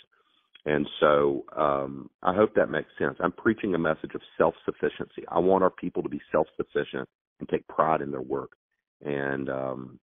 And 0.66 0.86
so 0.98 1.44
um, 1.56 2.10
I 2.22 2.34
hope 2.34 2.54
that 2.54 2.70
makes 2.70 2.88
sense. 2.98 3.16
I'm 3.20 3.32
preaching 3.32 3.74
a 3.74 3.78
message 3.78 4.14
of 4.14 4.22
self 4.38 4.54
sufficiency. 4.64 5.24
I 5.28 5.38
want 5.38 5.62
our 5.62 5.70
people 5.70 6.02
to 6.02 6.08
be 6.08 6.20
self 6.32 6.46
sufficient 6.56 7.08
and 7.38 7.48
take 7.48 7.66
pride 7.68 8.00
in 8.00 8.10
their 8.10 8.22
work. 8.22 8.52
And 9.04 9.50
um, 9.50 10.00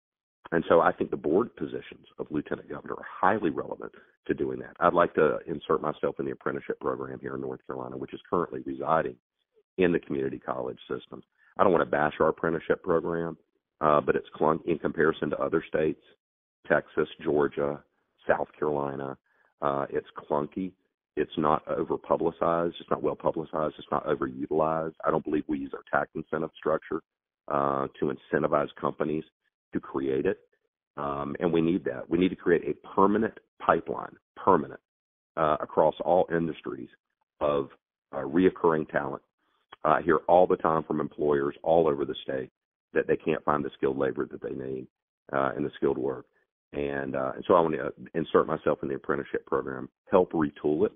and 0.52 0.64
so 0.68 0.80
I 0.80 0.92
think 0.92 1.10
the 1.10 1.16
board 1.16 1.54
positions 1.56 2.06
of 2.18 2.26
lieutenant 2.30 2.68
governor 2.68 2.94
are 2.94 3.06
highly 3.08 3.50
relevant 3.50 3.92
to 4.26 4.34
doing 4.34 4.58
that. 4.60 4.76
I'd 4.80 4.94
like 4.94 5.14
to 5.14 5.38
insert 5.46 5.80
myself 5.80 6.16
in 6.18 6.24
the 6.24 6.32
apprenticeship 6.32 6.80
program 6.80 7.18
here 7.20 7.34
in 7.34 7.40
North 7.40 7.60
Carolina, 7.66 7.96
which 7.96 8.14
is 8.14 8.20
currently 8.28 8.60
residing 8.66 9.16
in 9.78 9.92
the 9.92 10.00
community 10.00 10.38
college 10.38 10.78
system. 10.88 11.22
I 11.56 11.62
don't 11.62 11.72
want 11.72 11.84
to 11.84 11.90
bash 11.90 12.14
our 12.20 12.28
apprenticeship 12.28 12.82
program, 12.82 13.36
uh, 13.80 14.00
but 14.00 14.16
it's 14.16 14.28
clunk 14.34 14.62
in 14.66 14.78
comparison 14.78 15.30
to 15.30 15.38
other 15.38 15.64
states, 15.68 16.02
Texas, 16.66 17.08
Georgia, 17.22 17.82
South 18.28 18.48
Carolina. 18.58 19.16
Uh, 19.62 19.86
it's 19.88 20.08
clunky. 20.18 20.72
It's 21.16 21.30
not 21.36 21.66
over 21.68 21.96
publicized. 21.96 22.74
It's 22.80 22.90
not 22.90 23.02
well 23.02 23.16
publicized. 23.16 23.74
It's 23.78 23.88
not 23.90 24.06
overutilized. 24.06 24.94
I 25.04 25.10
don't 25.10 25.24
believe 25.24 25.44
we 25.48 25.58
use 25.58 25.72
our 25.74 25.84
tax 25.90 26.10
incentive 26.14 26.50
structure 26.56 27.02
uh, 27.48 27.88
to 27.98 28.12
incentivize 28.12 28.68
companies 28.80 29.24
to 29.72 29.80
create 29.80 30.26
it. 30.26 30.40
Um, 30.96 31.34
and 31.40 31.52
we 31.52 31.60
need 31.60 31.84
that. 31.84 32.08
We 32.08 32.18
need 32.18 32.30
to 32.30 32.36
create 32.36 32.62
a 32.64 32.86
permanent 32.86 33.38
pipeline, 33.64 34.16
permanent, 34.36 34.80
uh, 35.36 35.56
across 35.60 35.94
all 36.04 36.26
industries 36.30 36.88
of 37.40 37.70
uh, 38.12 38.18
reoccurring 38.18 38.90
talent. 38.90 39.22
Uh, 39.84 39.88
I 39.88 40.02
hear 40.02 40.18
all 40.28 40.46
the 40.46 40.56
time 40.56 40.82
from 40.82 41.00
employers 41.00 41.54
all 41.62 41.88
over 41.88 42.04
the 42.04 42.16
state 42.22 42.50
that 42.92 43.06
they 43.06 43.16
can't 43.16 43.44
find 43.44 43.64
the 43.64 43.70
skilled 43.76 43.98
labor 43.98 44.26
that 44.26 44.42
they 44.42 44.50
need 44.50 44.86
uh, 45.32 45.52
and 45.56 45.64
the 45.64 45.70
skilled 45.76 45.98
work. 45.98 46.26
And, 46.72 47.16
uh, 47.16 47.32
and 47.36 47.44
so 47.46 47.54
I 47.54 47.60
want 47.60 47.74
to 47.74 47.92
insert 48.14 48.46
myself 48.46 48.78
in 48.82 48.88
the 48.88 48.96
apprenticeship 48.96 49.46
program, 49.46 49.88
help 50.10 50.32
retool 50.32 50.86
it, 50.86 50.92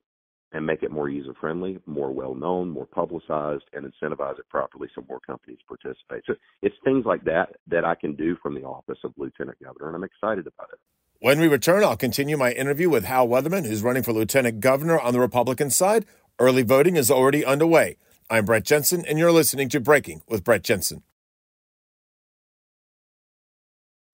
and 0.54 0.64
make 0.64 0.84
it 0.84 0.90
more 0.92 1.08
user 1.08 1.34
friendly, 1.38 1.78
more 1.84 2.12
well 2.12 2.34
known, 2.34 2.70
more 2.70 2.86
publicized, 2.86 3.64
and 3.72 3.84
incentivize 3.84 4.38
it 4.38 4.48
properly 4.48 4.88
so 4.94 5.04
more 5.08 5.20
companies 5.20 5.58
participate. 5.66 6.22
So 6.26 6.34
it's 6.62 6.76
things 6.84 7.04
like 7.04 7.24
that 7.24 7.56
that 7.66 7.84
I 7.84 7.96
can 7.96 8.14
do 8.14 8.36
from 8.40 8.54
the 8.54 8.62
office 8.62 8.98
of 9.04 9.12
Lieutenant 9.18 9.58
Governor, 9.62 9.88
and 9.88 9.96
I'm 9.96 10.04
excited 10.04 10.46
about 10.46 10.70
it. 10.72 10.78
When 11.18 11.40
we 11.40 11.48
return, 11.48 11.82
I'll 11.82 11.96
continue 11.96 12.36
my 12.36 12.52
interview 12.52 12.88
with 12.88 13.04
Hal 13.04 13.26
Weatherman, 13.26 13.66
who's 13.66 13.82
running 13.82 14.04
for 14.04 14.12
Lieutenant 14.12 14.60
Governor 14.60 14.98
on 14.98 15.12
the 15.12 15.20
Republican 15.20 15.70
side. 15.70 16.06
Early 16.38 16.62
voting 16.62 16.96
is 16.96 17.10
already 17.10 17.44
underway. 17.44 17.96
I'm 18.30 18.44
Brett 18.44 18.64
Jensen, 18.64 19.04
and 19.06 19.18
you're 19.18 19.32
listening 19.32 19.68
to 19.70 19.80
Breaking 19.80 20.22
with 20.28 20.44
Brett 20.44 20.62
Jensen. 20.62 21.02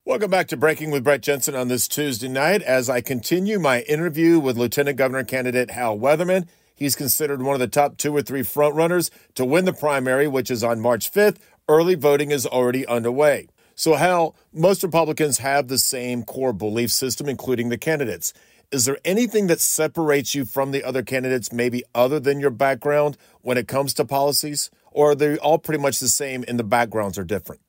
Welcome 0.07 0.31
back 0.31 0.49
to 0.49 0.57
Breaking 0.57 0.91
with 0.91 1.05
Brett 1.05 1.21
Jensen 1.21 1.55
on 1.55 1.69
this 1.69 1.87
Tuesday 1.87 2.27
night 2.27 2.63
as 2.63 2.89
I 2.89 3.03
continue 3.03 3.59
my 3.59 3.83
interview 3.83 4.41
with 4.41 4.57
Lieutenant 4.57 4.97
Governor 4.97 5.25
candidate 5.25 5.73
Hal 5.73 5.99
Weatherman. 5.99 6.49
He's 6.75 6.97
considered 6.97 7.43
one 7.43 7.53
of 7.53 7.61
the 7.61 7.69
top 7.69 7.99
two 7.99 8.17
or 8.17 8.23
three 8.23 8.41
frontrunners 8.41 9.11
to 9.35 9.45
win 9.45 9.67
the 9.67 9.75
primary, 9.75 10.27
which 10.27 10.51
is 10.51 10.65
on 10.65 10.81
March 10.81 11.13
5th. 11.13 11.37
Early 11.69 11.97
voting 11.97 12.31
is 12.31 12.47
already 12.47 12.87
underway. 12.87 13.49
So, 13.75 13.95
Hal, 13.95 14.35
most 14.55 14.83
Republicans 14.83 15.39
have 15.39 15.69
the 15.69 15.79
same 15.79 16.23
core 16.23 16.55
belief 16.55 16.91
system, 16.91 17.29
including 17.29 17.69
the 17.69 17.79
candidates. 17.79 18.33
Is 18.73 18.87
there 18.87 18.99
anything 19.05 19.49
that 19.49 19.61
separates 19.61 20.35
you 20.35 20.47
from 20.47 20.71
the 20.71 20.83
other 20.83 21.03
candidates, 21.03 21.53
maybe 21.53 21.85
other 21.95 22.19
than 22.19 22.41
your 22.41 22.51
background, 22.51 23.19
when 23.43 23.59
it 23.59 23.69
comes 23.69 23.93
to 23.95 24.07
policies? 24.07 24.71
Or 24.93 25.11
are 25.11 25.15
they 25.15 25.37
all 25.37 25.59
pretty 25.59 25.83
much 25.83 26.01
the 26.01 26.09
same 26.09 26.43
and 26.49 26.59
the 26.59 26.65
backgrounds 26.65 27.19
are 27.19 27.25
different? 27.25 27.61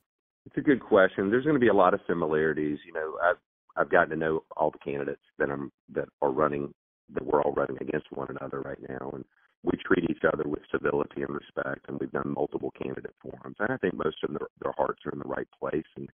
It's 0.46 0.56
a 0.56 0.60
good 0.60 0.80
question. 0.80 1.30
There's 1.30 1.44
going 1.44 1.56
to 1.56 1.60
be 1.60 1.68
a 1.68 1.74
lot 1.74 1.94
of 1.94 2.00
similarities. 2.06 2.78
You 2.86 2.92
know, 2.92 3.18
I've 3.22 3.36
I've 3.76 3.90
gotten 3.90 4.10
to 4.10 4.16
know 4.16 4.44
all 4.56 4.70
the 4.70 4.78
candidates 4.78 5.22
that 5.38 5.50
I'm 5.50 5.70
that 5.94 6.08
are 6.20 6.30
running 6.30 6.74
that 7.14 7.24
we're 7.24 7.42
all 7.42 7.52
running 7.52 7.76
against 7.80 8.12
one 8.12 8.28
another 8.30 8.60
right 8.60 8.78
now, 8.88 9.10
and 9.14 9.24
we 9.62 9.72
treat 9.78 10.10
each 10.10 10.24
other 10.32 10.44
with 10.46 10.62
civility 10.70 11.22
and 11.22 11.34
respect. 11.34 11.86
And 11.88 11.98
we've 12.00 12.10
done 12.10 12.34
multiple 12.36 12.72
candidate 12.80 13.14
forums, 13.22 13.56
and 13.60 13.70
I 13.70 13.76
think 13.76 13.94
most 13.94 14.16
of 14.24 14.30
their, 14.30 14.48
their 14.62 14.72
hearts 14.76 15.00
are 15.06 15.12
in 15.12 15.18
the 15.20 15.28
right 15.28 15.48
place, 15.58 15.86
and 15.96 16.08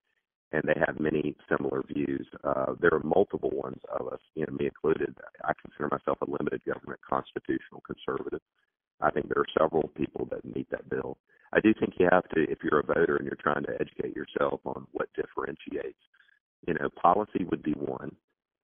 and 0.51 0.63
they 0.63 0.79
have 0.88 1.00
many 1.00 1.36
similar 1.50 1.84
views. 1.88 2.27
Uh, 2.44 2.75
there 2.79 2.94
are 2.94 3.03
multiple 3.03 3.51
ones 3.51 3.82
of 4.00 4.08
us, 4.08 4.20
you 4.36 4.46
know, 4.46 4.53
me 4.53 4.65
included. 4.67 5.15
I 5.44 5.51
consider 5.62 5.89
myself 5.91 6.17
a 6.22 6.29
limited 6.29 6.62
government 6.65 7.00
constitutional 7.08 7.82
conservative. 7.86 8.41
I 9.02 9.12
think 9.12 9.28
there 9.28 9.42
are 9.42 9.60
several 9.60 9.90
people 9.90 10.28
that 10.32 10.46
meet 10.56 10.70
that 10.72 10.90
bill. 10.90 11.18
I 11.54 11.60
do 11.60 11.74
think 11.80 11.94
you 11.98 12.08
have 12.12 12.28
to, 12.30 12.44
if 12.50 12.60
you're 12.64 12.80
a 12.80 12.86
voter 12.86 13.18
and 13.18 13.25
you're 13.25 13.38
trying 13.42 13.64
to 13.64 13.75
educate 13.80 14.16
yourself 14.16 14.62
on 14.66 14.88
what 14.92 15.10
differentiates, 15.16 16.00
you 16.68 16.74
know, 16.74 16.90
policy 17.02 17.46
would 17.50 17.64
be 17.64 17.74
one. 17.74 18.16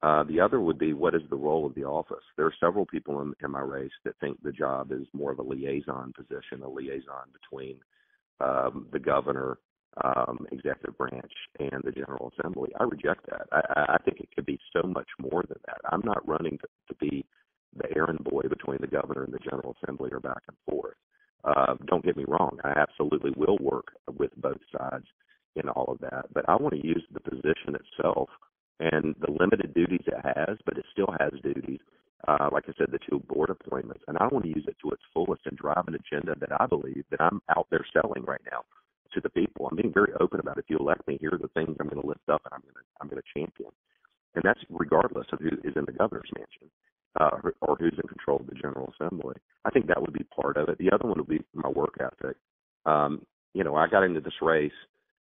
Uh, 0.04 0.24
the 0.24 0.40
other 0.40 0.60
would 0.60 0.80
be 0.80 0.94
what 0.94 1.14
is 1.14 1.22
the 1.30 1.36
role 1.36 1.66
of 1.66 1.76
the 1.76 1.84
office? 1.84 2.24
There 2.36 2.48
are 2.48 2.54
several 2.60 2.86
people 2.88 3.22
in, 3.22 3.34
in 3.44 3.52
my 3.52 3.62
race 3.62 3.92
that 4.04 4.16
think 4.20 4.42
the 4.42 4.52
job 4.52 4.92
is 4.92 5.06
more 5.14 5.32
of 5.32 5.40
a 5.40 5.44
liaison 5.44 6.12
position, 6.18 6.64
a 6.64 6.70
liaison 6.70 7.30
between 7.32 7.78
um, 8.40 8.88
the 8.92 9.00
governor, 9.00 9.60
um, 10.04 10.48
executive 10.52 10.98
branch, 10.98 11.32
and 11.60 11.84
the 11.84 11.92
General 11.92 12.32
Assembly. 12.40 12.72
I 12.80 12.84
reject 12.86 13.28
that. 13.30 13.48
I, 13.52 13.94
I 13.94 13.98
think 14.04 14.20
it 14.20 14.30
could 14.34 14.46
be 14.46 14.60
so 14.74 14.88
much 14.88 15.08
more 15.20 15.44
than 15.48 15.60
that. 15.68 15.82
I'm 15.92 16.02
not 16.04 16.28
running 16.28 16.58
to, 16.58 16.68
to 16.88 16.96
be 16.96 17.24
the 17.76 17.96
errand 17.96 18.24
boy 18.24 18.42
between 18.50 18.80
the 18.82 18.88
governor 18.88 19.24
and 19.24 19.34
the 19.34 19.40
General 19.40 19.76
Assembly 19.82 20.10
or 20.12 20.20
back 20.20 20.42
and 20.48 20.58
forth. 20.70 20.96
Uh, 21.44 21.76
don't 21.86 22.06
get 22.06 22.18
me 22.18 22.26
wrong, 22.28 22.60
I 22.64 22.74
absolutely 22.78 23.32
will 23.36 23.58
work 23.60 23.94
with 24.18 24.32
both 24.38 24.62
sides 24.78 25.06
in 25.56 25.68
all 25.70 25.92
of 25.92 26.00
that, 26.00 26.26
but 26.34 26.48
I 26.48 26.56
want 26.56 26.76
to 26.76 26.88
use 26.88 27.04
the 27.12 27.20
position 27.20 27.76
itself 27.76 28.30
and 28.80 29.16
the 29.20 29.32
limited 29.32 29.74
duties 29.74 30.06
it 30.08 30.22
has, 30.24 30.58
but 30.66 30.78
it 30.78 30.86
still 30.92 31.14
has 31.20 31.32
duties. 31.42 31.80
Uh, 32.28 32.50
like 32.52 32.66
I 32.68 32.74
said, 32.78 32.92
the 32.92 33.00
two 33.10 33.20
board 33.28 33.50
appointments, 33.50 34.04
and 34.08 34.18
I 34.18 34.28
want 34.28 34.46
to 34.46 34.50
use 34.50 34.66
it 34.68 34.78
to 34.84 34.92
its 34.92 35.02
fullest 35.14 35.42
and 35.46 35.58
drive 35.58 35.88
an 35.88 35.96
agenda 35.96 36.36
that 36.40 36.62
I 36.62 36.68
believe 36.68 37.04
that 37.10 37.22
I'm 37.22 37.42
out 37.56 37.68
there 37.72 37.86
selling 37.92 38.24
right 38.26 38.42
now 38.52 38.62
to 39.14 39.22
the 39.22 39.30
people. 39.30 39.68
I'm 39.68 39.76
being 39.76 39.94
very 39.94 40.14
open 40.20 40.40
about 40.40 40.58
it. 40.58 40.66
if 40.66 40.70
you 40.70 40.78
elect 40.78 41.08
me, 41.08 41.18
here 41.20 41.34
are 41.34 41.40
the 41.42 41.50
things 41.50 41.76
I'm 41.80 41.90
going 41.90 42.02
to 42.02 42.08
lift 42.08 42.30
up 42.30 42.42
and 42.46 42.54
I'm 42.54 42.62
going 42.62 42.76
to 42.76 42.86
I'm 43.02 43.10
going 43.10 43.22
to 43.22 43.40
champion, 43.40 43.72
and 44.36 44.44
that's 44.44 44.62
regardless 44.70 45.26
of 45.34 45.40
who 45.40 45.50
is 45.68 45.76
in 45.76 45.86
the 45.86 45.98
governor's 45.98 46.30
mansion 46.38 46.70
uh, 47.20 47.30
or 47.62 47.76
who's 47.80 47.98
in 48.02 48.08
control 48.08 48.40
of 48.40 48.48
the 48.48 48.56
General 48.56 48.94
Assembly. 49.00 49.36
I 49.66 49.70
think 49.70 49.88
that 49.88 50.02
would 50.02 50.14
be 50.14 50.26
part 50.36 50.58
of 50.58 50.70
it. 50.70 50.78
The 50.78 50.92
other 50.92 51.08
one 51.08 51.18
would 51.18 51.28
be 51.28 51.44
my 51.54 51.70
work 51.70 51.96
ethic. 52.00 52.38
Um, 52.86 53.26
you 53.54 53.64
know, 53.64 53.76
I 53.76 53.88
got 53.88 54.04
into 54.04 54.22
this 54.22 54.34
race. 54.42 54.72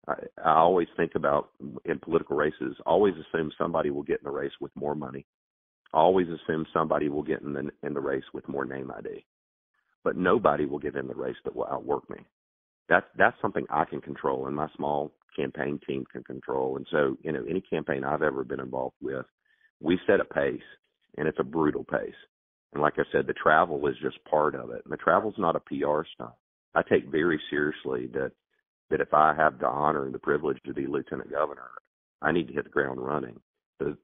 I, 0.07 0.15
I 0.45 0.55
always 0.57 0.89
think 0.97 1.15
about 1.15 1.51
in 1.85 1.99
political 1.99 2.37
races. 2.37 2.77
Always 2.87 3.15
assume 3.15 3.51
somebody 3.57 3.91
will 3.91 4.03
get 4.03 4.21
in 4.21 4.25
the 4.25 4.31
race 4.31 4.53
with 4.61 4.75
more 4.77 4.95
money. 4.95 5.27
Always 5.95 6.27
assume 6.29 6.67
somebody 6.73 7.09
will 7.09 7.23
get 7.23 7.41
in 7.41 7.55
the 7.55 7.71
in 7.83 7.95
the 7.95 8.01
race 8.01 8.25
with 8.35 8.47
more 8.49 8.67
name 8.67 8.93
ID. 8.97 9.25
But 10.05 10.17
nobody 10.17 10.67
will 10.67 10.79
get 10.79 10.97
in 10.97 11.09
the 11.09 11.15
race 11.15 11.37
that 11.45 11.57
will 11.57 11.67
outwork 11.71 12.09
me. 12.11 12.19
That's 12.89 13.07
that's 13.17 13.41
something 13.41 13.67
I 13.71 13.85
can 13.87 14.03
control, 14.03 14.47
and 14.47 14.55
my 14.55 14.69
small 14.77 15.13
campaign 15.35 15.81
team 15.87 16.05
can 16.11 16.23
control. 16.25 16.77
And 16.77 16.87
so, 16.91 17.17
you 17.23 17.33
know, 17.33 17.45
any 17.49 17.61
campaign 17.61 18.05
I've 18.05 18.23
ever 18.23 18.45
been 18.45 18.61
involved 18.61 18.97
with, 19.01 19.25
we 19.81 19.99
set 20.07 20.21
a 20.21 20.25
pace 20.25 20.61
and 21.17 21.27
it's 21.27 21.41
a 21.41 21.45
brutal 21.45 21.85
pace. 21.85 22.15
And 22.73 22.83
like 22.83 22.95
I 22.99 23.05
said, 23.13 23.27
the 23.27 23.33
travel 23.33 23.87
is 23.87 23.97
just 24.03 24.23
part 24.25 24.55
of 24.55 24.71
it. 24.71 24.83
And 24.85 24.93
the 24.93 24.99
travel's 24.99 25.39
not 25.39 25.57
a 25.57 25.61
PR 25.61 26.03
stunt. 26.15 26.35
I 26.75 26.83
take 26.83 27.07
very 27.07 27.41
seriously 27.51 28.09
that 28.13 28.33
that 28.91 29.01
if 29.01 29.13
I 29.13 29.35
have 29.35 29.59
the 29.59 29.67
honor 29.67 30.07
and 30.07 30.15
the 30.15 30.19
privilege 30.19 30.59
to 30.65 30.73
be 30.73 30.87
lieutenant 30.87 31.31
governor, 31.31 31.71
I 32.23 32.33
need 32.33 32.49
to 32.49 32.55
hit 32.55 32.65
the 32.65 32.71
ground 32.71 33.05
running. 33.05 33.39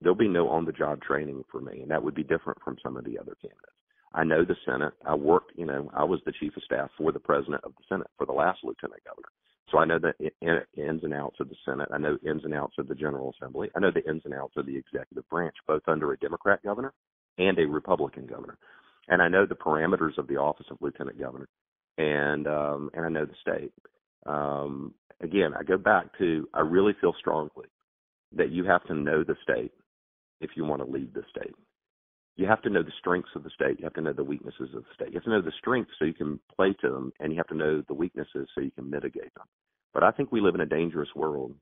There'll 0.01 0.15
be 0.15 0.29
no 0.29 0.49
on-the-job 0.51 1.01
training 1.03 1.43
for 1.51 1.61
me, 1.61 1.81
and 1.81 1.91
that 1.91 2.03
would 2.03 2.15
be 2.15 2.23
different 2.23 2.61
from 2.63 2.77
some 2.83 2.97
of 2.97 3.05
the 3.05 3.19
other 3.19 3.35
candidates. 3.41 3.73
I 4.13 4.23
know 4.23 4.45
the 4.45 4.55
Senate. 4.65 4.93
I 5.05 5.15
worked, 5.15 5.53
you 5.57 5.67
know, 5.67 5.91
I 5.95 6.05
was 6.05 6.21
the 6.25 6.33
chief 6.39 6.57
of 6.57 6.63
staff 6.63 6.91
for 6.97 7.11
the 7.11 7.19
president 7.19 7.65
of 7.65 7.73
the 7.77 7.83
Senate 7.89 8.07
for 8.17 8.27
the 8.27 8.33
last 8.33 8.61
lieutenant 8.63 9.03
governor. 9.05 9.29
So 9.71 9.79
I 9.79 9.85
know 9.85 9.99
the 9.99 10.13
ins 10.77 11.03
and 11.03 11.15
outs 11.15 11.37
of 11.41 11.49
the 11.49 11.57
Senate. 11.65 11.89
I 11.93 11.99
know 11.99 12.19
ins 12.27 12.45
and 12.45 12.55
outs 12.55 12.75
of 12.79 12.89
the 12.89 12.95
General 12.95 13.35
Assembly. 13.37 13.71
I 13.75 13.81
know 13.81 13.91
the 13.91 14.09
ins 14.09 14.23
and 14.25 14.35
outs 14.35 14.55
of 14.57 14.67
the 14.67 14.77
executive 14.77 15.29
branch, 15.29 15.55
both 15.67 15.83
under 15.89 16.13
a 16.13 16.19
Democrat 16.19 16.63
governor 16.63 16.93
and 17.39 17.59
a 17.59 17.67
Republican 17.67 18.27
governor. 18.27 18.59
And 19.09 19.23
I 19.23 19.29
know 19.29 19.47
the 19.47 19.55
parameters 19.55 20.19
of 20.19 20.29
the 20.29 20.37
office 20.37 20.67
of 20.71 20.79
lieutenant 20.81 21.19
governor, 21.19 21.49
and 21.99 22.47
um, 22.47 22.91
and 22.95 23.05
I 23.05 23.09
know 23.09 23.27
the 23.27 23.35
state. 23.41 23.73
Um, 24.27 24.95
again, 25.21 25.53
I 25.59 25.63
go 25.63 25.77
back 25.77 26.17
to 26.19 26.49
I 26.55 26.61
really 26.61 26.95
feel 27.01 27.15
strongly 27.19 27.67
that 28.37 28.51
you 28.51 28.65
have 28.65 28.85
to 28.85 28.95
know 28.95 29.25
the 29.25 29.37
state 29.43 29.73
if 30.41 30.51
you 30.57 30.65
want 30.65 30.83
to 30.85 30.91
lead 30.91 31.13
the 31.15 31.25
state 31.31 31.55
you 32.37 32.47
have 32.47 32.63
to 32.63 32.71
know 32.71 32.83
the 32.83 32.93
strengths 32.99 33.31
of 33.37 33.45
the 33.45 33.51
state. 33.51 33.79
You 33.79 33.85
have 33.85 33.95
to 33.95 34.01
know 34.01 34.13
the 34.13 34.25
weaknesses 34.25 34.71
of 34.75 34.85
the 34.85 34.95
state. 34.95 35.09
You 35.09 35.15
have 35.15 35.25
to 35.25 35.31
know 35.31 35.43
the 35.43 35.53
strengths 35.59 35.93
so 35.99 36.05
you 36.05 36.15
can 36.15 36.41
play 36.55 36.75
to 36.81 36.91
them, 36.91 37.13
and 37.21 37.33
you 37.33 37.39
have 37.39 37.47
to 37.49 37.57
know 37.57 37.83
the 37.87 37.95
weaknesses 37.95 38.49
so 38.55 38.61
you 38.61 38.73
can 38.73 38.91
mitigate 38.91 39.35
them. 39.35 39.47
But 39.93 40.03
I 40.03 40.11
think 40.11 40.33
we 40.33 40.41
live 40.41 40.55
in 40.57 40.61
a 40.63 40.67
dangerous 40.67 41.11
world. 41.15 41.55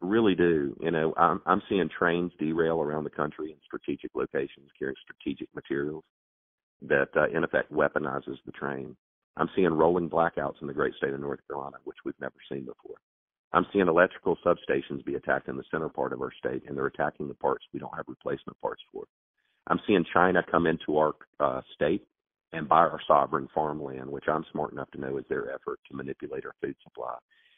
really 0.00 0.34
do. 0.34 0.76
You 0.80 0.90
know, 0.90 1.14
I'm, 1.16 1.40
I'm 1.46 1.62
seeing 1.68 1.88
trains 1.96 2.32
derail 2.38 2.80
around 2.80 3.04
the 3.04 3.10
country 3.10 3.50
in 3.50 3.56
strategic 3.64 4.14
locations 4.14 4.70
carrying 4.78 4.96
strategic 5.02 5.48
materials 5.54 6.04
that, 6.82 7.08
uh, 7.16 7.28
in 7.36 7.44
effect, 7.44 7.72
weaponizes 7.72 8.36
the 8.46 8.52
train. 8.52 8.96
I'm 9.36 9.50
seeing 9.54 9.70
rolling 9.70 10.10
blackouts 10.10 10.60
in 10.60 10.66
the 10.66 10.74
great 10.74 10.94
state 10.94 11.14
of 11.14 11.20
North 11.20 11.40
Carolina, 11.48 11.76
which 11.84 11.98
we've 12.04 12.20
never 12.20 12.34
seen 12.50 12.60
before. 12.66 12.96
I'm 13.52 13.66
seeing 13.72 13.88
electrical 13.88 14.36
substations 14.44 15.04
be 15.04 15.14
attacked 15.14 15.48
in 15.48 15.56
the 15.56 15.64
center 15.70 15.88
part 15.88 16.12
of 16.12 16.20
our 16.20 16.32
state, 16.38 16.62
and 16.68 16.76
they're 16.76 16.86
attacking 16.86 17.28
the 17.28 17.34
parts 17.34 17.64
we 17.72 17.80
don't 17.80 17.94
have 17.96 18.04
replacement 18.08 18.60
parts 18.60 18.82
for. 18.92 19.04
I'm 19.68 19.80
seeing 19.86 20.04
China 20.12 20.42
come 20.50 20.66
into 20.66 20.96
our 20.98 21.14
uh, 21.40 21.60
state 21.74 22.06
and 22.52 22.68
buy 22.68 22.78
our 22.78 23.00
sovereign 23.06 23.48
farmland, 23.54 24.10
which 24.10 24.24
I'm 24.26 24.44
smart 24.50 24.72
enough 24.72 24.90
to 24.92 25.00
know 25.00 25.18
is 25.18 25.24
their 25.28 25.52
effort 25.52 25.78
to 25.88 25.96
manipulate 25.96 26.46
our 26.46 26.54
food 26.60 26.74
supply. 26.82 27.14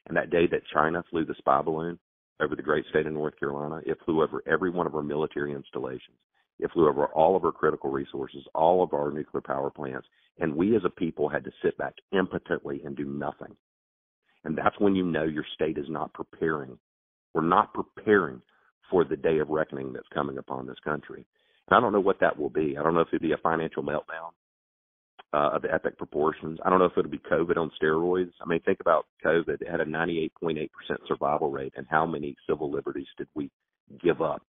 And 0.08 0.16
that 0.16 0.30
day 0.30 0.46
that 0.50 0.62
China 0.72 1.04
flew 1.10 1.24
the 1.24 1.34
spy 1.38 1.62
balloon 1.62 1.98
over 2.40 2.56
the 2.56 2.62
great 2.62 2.84
state 2.90 3.06
of 3.06 3.12
North 3.12 3.38
Carolina, 3.38 3.80
it 3.86 3.98
flew 4.04 4.22
over 4.22 4.42
every 4.46 4.70
one 4.70 4.86
of 4.86 4.94
our 4.94 5.02
military 5.02 5.52
installations. 5.52 6.16
It 6.58 6.70
flew 6.72 6.88
over 6.88 7.06
all 7.06 7.36
of 7.36 7.44
our 7.44 7.52
critical 7.52 7.90
resources, 7.90 8.42
all 8.54 8.82
of 8.82 8.92
our 8.92 9.10
nuclear 9.10 9.40
power 9.40 9.70
plants, 9.70 10.06
and 10.38 10.54
we 10.54 10.76
as 10.76 10.82
a 10.84 10.90
people 10.90 11.28
had 11.28 11.44
to 11.44 11.52
sit 11.62 11.76
back 11.78 11.94
impotently 12.12 12.82
and 12.84 12.96
do 12.96 13.04
nothing. 13.04 13.54
And 14.44 14.56
that's 14.56 14.78
when 14.80 14.96
you 14.96 15.04
know 15.04 15.24
your 15.24 15.44
state 15.54 15.78
is 15.78 15.88
not 15.88 16.12
preparing. 16.12 16.78
We're 17.34 17.42
not 17.42 17.72
preparing 17.72 18.42
for 18.90 19.04
the 19.04 19.16
day 19.16 19.38
of 19.38 19.48
reckoning 19.48 19.92
that's 19.92 20.08
coming 20.12 20.38
upon 20.38 20.66
this 20.66 20.78
country. 20.82 21.24
I 21.70 21.80
don't 21.80 21.92
know 21.92 22.00
what 22.00 22.20
that 22.20 22.38
will 22.38 22.50
be. 22.50 22.76
I 22.78 22.82
don't 22.82 22.94
know 22.94 23.00
if 23.00 23.08
it'll 23.12 23.22
be 23.26 23.32
a 23.32 23.38
financial 23.38 23.82
meltdown 23.82 24.32
uh, 25.32 25.50
of 25.56 25.64
epic 25.64 25.98
proportions. 25.98 26.58
I 26.64 26.70
don't 26.70 26.78
know 26.78 26.86
if 26.86 26.96
it'll 26.96 27.10
be 27.10 27.18
COVID 27.18 27.56
on 27.56 27.70
steroids. 27.80 28.32
I 28.42 28.48
mean, 28.48 28.60
think 28.60 28.80
about 28.80 29.06
COVID. 29.24 29.60
It 29.60 29.70
had 29.70 29.80
a 29.80 29.84
98.8% 29.84 30.68
survival 31.06 31.50
rate, 31.50 31.74
and 31.76 31.86
how 31.88 32.06
many 32.06 32.34
civil 32.48 32.70
liberties 32.70 33.06
did 33.16 33.28
we 33.34 33.50
give 34.02 34.20
up 34.20 34.42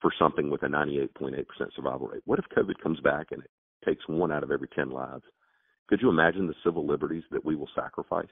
for 0.00 0.12
something 0.18 0.50
with 0.50 0.62
a 0.62 0.66
98.8% 0.66 1.44
survival 1.74 2.08
rate. 2.08 2.22
What 2.24 2.38
if 2.38 2.44
COVID 2.56 2.80
comes 2.82 3.00
back 3.00 3.28
and 3.30 3.42
it 3.42 3.50
takes 3.84 4.06
one 4.08 4.32
out 4.32 4.42
of 4.42 4.50
every 4.50 4.68
10 4.68 4.90
lives? 4.90 5.24
Could 5.88 6.00
you 6.02 6.08
imagine 6.08 6.46
the 6.46 6.54
civil 6.64 6.86
liberties 6.86 7.24
that 7.30 7.44
we 7.44 7.56
will 7.56 7.68
sacrifice? 7.74 8.28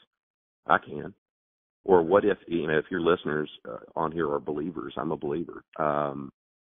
I 0.66 0.78
can. 0.78 1.14
Or 1.84 2.02
what 2.02 2.24
if, 2.24 2.38
you 2.46 2.66
know, 2.66 2.78
if 2.78 2.84
your 2.90 3.00
listeners 3.00 3.50
uh, 3.68 3.78
on 3.94 4.12
here 4.12 4.30
are 4.30 4.40
believers, 4.40 4.94
I'm 4.96 5.12
a 5.12 5.16
believer. 5.16 5.64
Um, 5.78 6.32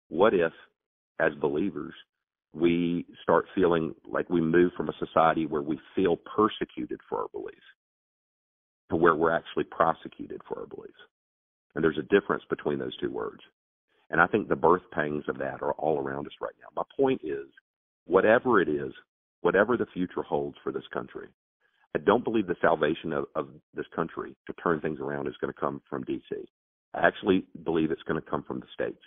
what 0.09 0.35
if, 0.35 0.53
as 1.21 1.35
believers, 1.41 1.95
we 2.53 3.07
start 3.23 3.47
feeling 3.55 3.95
like 4.09 4.29
we 4.29 4.41
move 4.41 4.73
from 4.77 4.89
a 4.89 4.99
society 4.99 5.47
where 5.47 5.63
we 5.63 5.79
feel 5.95 6.17
persecuted 6.17 7.01
for 7.09 7.21
our 7.21 7.29
beliefs 7.29 7.61
to 8.91 8.97
where 8.97 9.15
we're 9.15 9.35
actually 9.35 9.65
prosecuted 9.65 10.41
for 10.49 10.61
our 10.61 10.67
beliefs? 10.67 10.95
And 11.75 11.85
there's 11.85 11.99
a 11.99 12.21
difference 12.21 12.43
between 12.51 12.79
those 12.79 12.97
two 12.97 13.11
words. 13.11 13.41
And 14.11 14.21
I 14.21 14.27
think 14.27 14.49
the 14.49 14.57
birth 14.57 14.83
pangs 14.93 15.25
of 15.29 15.39
that 15.39 15.63
are 15.63 15.73
all 15.73 15.99
around 15.99 16.27
us 16.27 16.33
right 16.41 16.55
now. 16.61 16.69
My 16.77 16.83
point 16.97 17.21
is, 17.23 17.47
whatever 18.07 18.61
it 18.61 18.69
is, 18.69 18.93
whatever 19.43 19.77
the 19.77 19.87
future 19.95 20.23
holds 20.23 20.57
for 20.65 20.73
this 20.73 20.87
country, 20.93 21.29
I 21.95 22.01
don't 22.01 22.25
believe 22.25 22.47
the 22.47 22.57
salvation 22.61 23.13
of, 23.13 23.27
of 23.37 23.49
this 23.75 23.87
country 23.95 24.35
to 24.47 24.53
turn 24.55 24.81
things 24.81 24.99
around 25.01 25.29
is 25.29 25.35
going 25.41 25.53
to 25.53 25.61
come 25.61 25.81
from 25.89 26.03
D.C. 26.05 26.37
I 26.95 27.07
actually 27.07 27.45
believe 27.65 27.91
it's 27.91 28.03
going 28.03 28.21
to 28.21 28.31
come 28.31 28.43
from 28.43 28.61
the 28.61 28.67
states. 28.75 29.03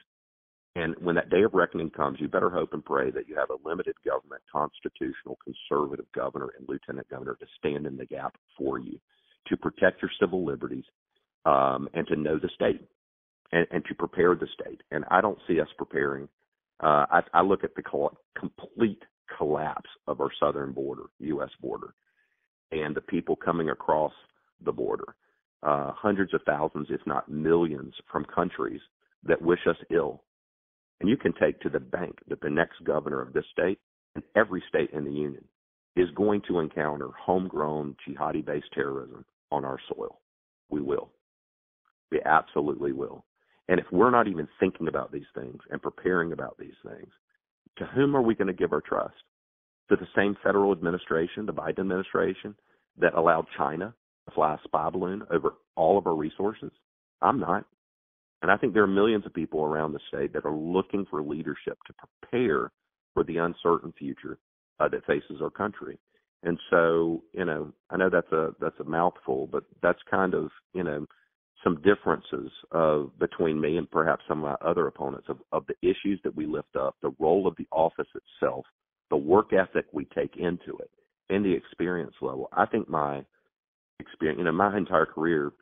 And 0.76 0.96
when 1.00 1.16
that 1.16 1.30
day 1.30 1.44
of 1.44 1.54
reckoning 1.54 1.92
comes, 1.92 2.20
you 2.20 2.28
better 2.28 2.50
hope 2.50 2.74
and 2.74 2.84
pray 2.84 3.12
that 3.12 3.28
you 3.28 3.36
have 3.36 3.52
a 3.52 3.68
limited 3.68 3.96
government, 4.04 4.42
constitutional, 4.52 5.38
conservative 5.44 6.06
governor 6.16 6.50
and 6.58 6.68
lieutenant 6.68 7.08
governor 7.10 7.36
to 7.40 7.46
stand 7.60 7.86
in 7.86 7.96
the 7.96 8.08
gap 8.08 8.36
for 8.58 8.80
you, 8.80 9.00
to 9.48 9.58
protect 9.58 10.02
your 10.02 10.10
civil 10.20 10.44
liberties, 10.44 10.86
um, 11.46 11.88
and 11.94 12.08
to 12.08 12.16
know 12.16 12.40
the 12.40 12.50
state 12.56 12.82
and, 13.52 13.68
and 13.72 13.86
to 13.86 13.94
prepare 13.94 14.36
the 14.36 14.48
state. 14.60 14.82
And 14.92 15.06
I 15.12 15.22
don't 15.22 15.38
see 15.48 15.60
us 15.60 15.68
preparing. 15.78 16.28
Uh, 16.82 17.06
I, 17.12 17.22
I 17.34 17.42
look 17.42 17.64
at 17.64 17.76
the 17.76 17.84
complete 18.38 19.04
collapse 19.38 19.90
of 20.08 20.22
our 20.22 20.30
southern 20.40 20.72
border, 20.72 21.04
U.S. 21.20 21.50
border, 21.62 21.94
and 22.72 22.96
the 22.96 23.02
people 23.02 23.36
coming 23.36 23.70
across 23.70 24.14
the 24.66 24.72
border, 24.72 25.16
uh, 25.62 25.92
hundreds 25.94 26.34
of 26.34 26.42
thousands, 26.46 26.88
if 26.90 27.02
not 27.06 27.30
millions, 27.30 27.94
from 28.12 28.26
countries 28.26 28.82
that 29.24 29.42
wish 29.42 29.60
us 29.70 29.78
ill. 29.92 30.24
And 31.04 31.10
you 31.10 31.18
can 31.18 31.34
take 31.34 31.60
to 31.60 31.70
the 31.70 31.82
bank 31.82 32.20
that 32.30 32.40
the 32.40 32.50
next 32.50 32.82
governor 32.86 33.22
of 33.22 33.34
this 33.34 33.44
state 33.52 33.78
and 34.16 34.24
every 34.38 34.64
state 34.70 34.90
in 34.94 35.04
the 35.04 35.12
union 35.12 35.44
is 35.98 36.08
going 36.16 36.42
to 36.48 36.60
encounter 36.60 37.10
homegrown 37.20 37.98
jihadi 38.08 38.46
based 38.46 38.72
terrorism 38.74 39.26
on 39.52 39.66
our 39.66 39.78
soil. 39.94 40.22
We 40.70 40.80
will. 40.80 41.10
We 42.10 42.22
absolutely 42.24 42.94
will. 42.94 43.26
And 43.68 43.82
if 43.82 43.86
we're 43.92 44.12
not 44.12 44.30
even 44.30 44.48
thinking 44.62 44.88
about 44.88 45.12
these 45.12 45.28
things 45.36 45.60
and 45.70 45.82
preparing 45.82 46.32
about 46.32 46.58
these 46.58 46.72
things, 46.86 47.12
to 47.80 47.86
whom 47.88 48.16
are 48.16 48.22
we 48.22 48.34
going 48.34 48.48
to 48.48 48.54
give 48.54 48.72
our 48.72 48.80
trust? 48.80 49.16
To 49.90 49.98
the 49.98 50.08
same 50.16 50.38
federal 50.42 50.72
administration, 50.72 51.46
the 51.46 51.52
Biden 51.52 51.80
administration, 51.80 52.56
that 52.98 53.14
allowed 53.14 53.48
China 53.58 53.94
to 54.30 54.34
fly 54.34 54.54
a 54.54 54.58
spy 54.64 54.90
balloon 54.90 55.24
over 55.30 55.56
all 55.76 55.98
of 55.98 56.08
our 56.08 56.16
resources? 56.16 56.72
I'm 57.22 57.42
not. 57.42 57.66
And 58.44 58.52
I 58.52 58.58
think 58.58 58.74
there 58.74 58.84
are 58.84 58.88
millions 58.88 59.26
of 59.26 59.34
people 59.34 59.64
around 59.64 59.94
the 59.94 60.00
state 60.10 60.34
that 60.34 60.46
are 60.46 60.56
looking 60.56 61.06
for 61.10 61.24
leadership 61.24 61.78
to 61.88 61.94
prepare 61.94 62.72
for 63.14 63.24
the 63.24 63.38
uncertain 63.38 63.94
future 63.98 64.38
uh, 64.82 64.90
that 64.90 65.06
faces 65.06 65.42
our 65.42 65.50
country. 65.50 65.98
And 66.44 66.60
so, 66.70 67.24
you 67.32 67.46
know, 67.46 67.72
I 67.90 67.96
know 67.96 68.10
that's 68.10 68.32
a 68.34 68.50
that's 68.60 68.80
a 68.82 68.84
mouthful, 68.84 69.48
but 69.48 69.64
that's 69.82 70.00
kind 70.12 70.34
of, 70.34 70.50
you 70.74 70.84
know, 70.84 71.06
some 71.64 71.82
differences 71.84 72.52
of 72.72 73.18
between 73.18 73.62
me 73.62 73.78
and 73.78 73.90
perhaps 73.90 74.24
some 74.28 74.44
of 74.44 74.60
my 74.60 74.70
other 74.70 74.88
opponents 74.88 75.28
of, 75.30 75.38
of 75.54 75.64
the 75.68 75.76
issues 75.82 76.20
that 76.26 76.36
we 76.36 76.46
lift 76.46 76.76
up, 76.76 76.98
the 77.02 77.16
role 77.20 77.48
of 77.48 77.56
the 77.56 77.68
office 77.72 78.08
itself, 78.14 78.66
the 79.10 79.16
work 79.16 79.54
ethic 79.54 79.86
we 79.94 80.04
take 80.14 80.36
into 80.36 80.78
it, 80.80 80.92
and 81.30 81.46
the 81.46 81.54
experience 81.54 82.16
level. 82.22 82.50
I 82.52 82.66
think 82.66 82.90
my 82.90 83.24
experience, 84.02 84.40
you 84.40 84.44
know, 84.44 84.52
my 84.52 84.76
entire 84.76 85.06
career, 85.06 85.54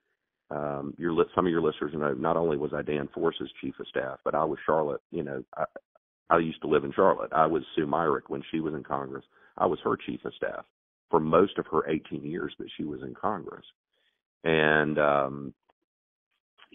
um, 0.52 0.94
your 0.98 1.14
some 1.34 1.46
of 1.46 1.52
your 1.52 1.62
listeners 1.62 1.94
know 1.94 2.14
not 2.14 2.38
only 2.38 2.58
was 2.58 2.72
I 2.74 2.82
Dan 2.82 3.10
Forest's 3.14 3.52
chief 3.62 3.80
of 3.80 3.88
staff, 3.88 4.20
but 4.24 4.36
I 4.36 4.44
was 4.44 4.60
Charlotte. 4.66 5.02
You 5.12 5.24
know, 5.24 5.44
I, 5.56 5.66
I 6.30 6.38
used 6.40 6.62
to 6.62 6.68
live 6.68 6.84
in 6.84 6.94
Charlotte. 6.94 7.32
I 7.34 7.48
was 7.48 7.64
Sue 7.76 7.88
Myrick 7.88 8.30
when 8.30 8.44
she 8.52 8.60
was 8.60 8.74
in 8.74 8.84
Congress. 8.84 9.26
I 9.58 9.66
was 9.66 9.80
her 9.84 9.98
chief 10.06 10.24
of 10.26 10.34
staff 10.36 10.66
for 11.10 11.20
most 11.20 11.58
of 11.58 11.66
her 11.72 11.90
18 11.90 12.24
years 12.24 12.54
that 12.60 12.70
she 12.78 12.84
was 12.84 13.02
in 13.02 13.14
Congress. 13.14 13.66
And 14.44 14.98
um, 15.00 15.54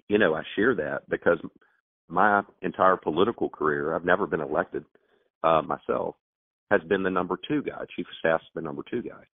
you 0.08 0.18
know, 0.18 0.34
I 0.34 0.42
share 0.54 0.74
that 0.76 1.08
because 1.08 1.38
my 2.08 2.42
entire 2.62 2.96
political 2.96 3.48
career, 3.48 3.94
I've 3.94 4.04
never 4.04 4.26
been 4.26 4.40
elected 4.40 4.84
uh, 5.42 5.62
myself, 5.62 6.14
has 6.70 6.80
been 6.82 7.02
the 7.02 7.10
number 7.10 7.38
two 7.48 7.62
guy. 7.62 7.84
Chief 7.94 8.06
of 8.06 8.14
staff's 8.18 8.44
the 8.54 8.60
number 8.60 8.82
two 8.88 9.02
guy. 9.02 9.24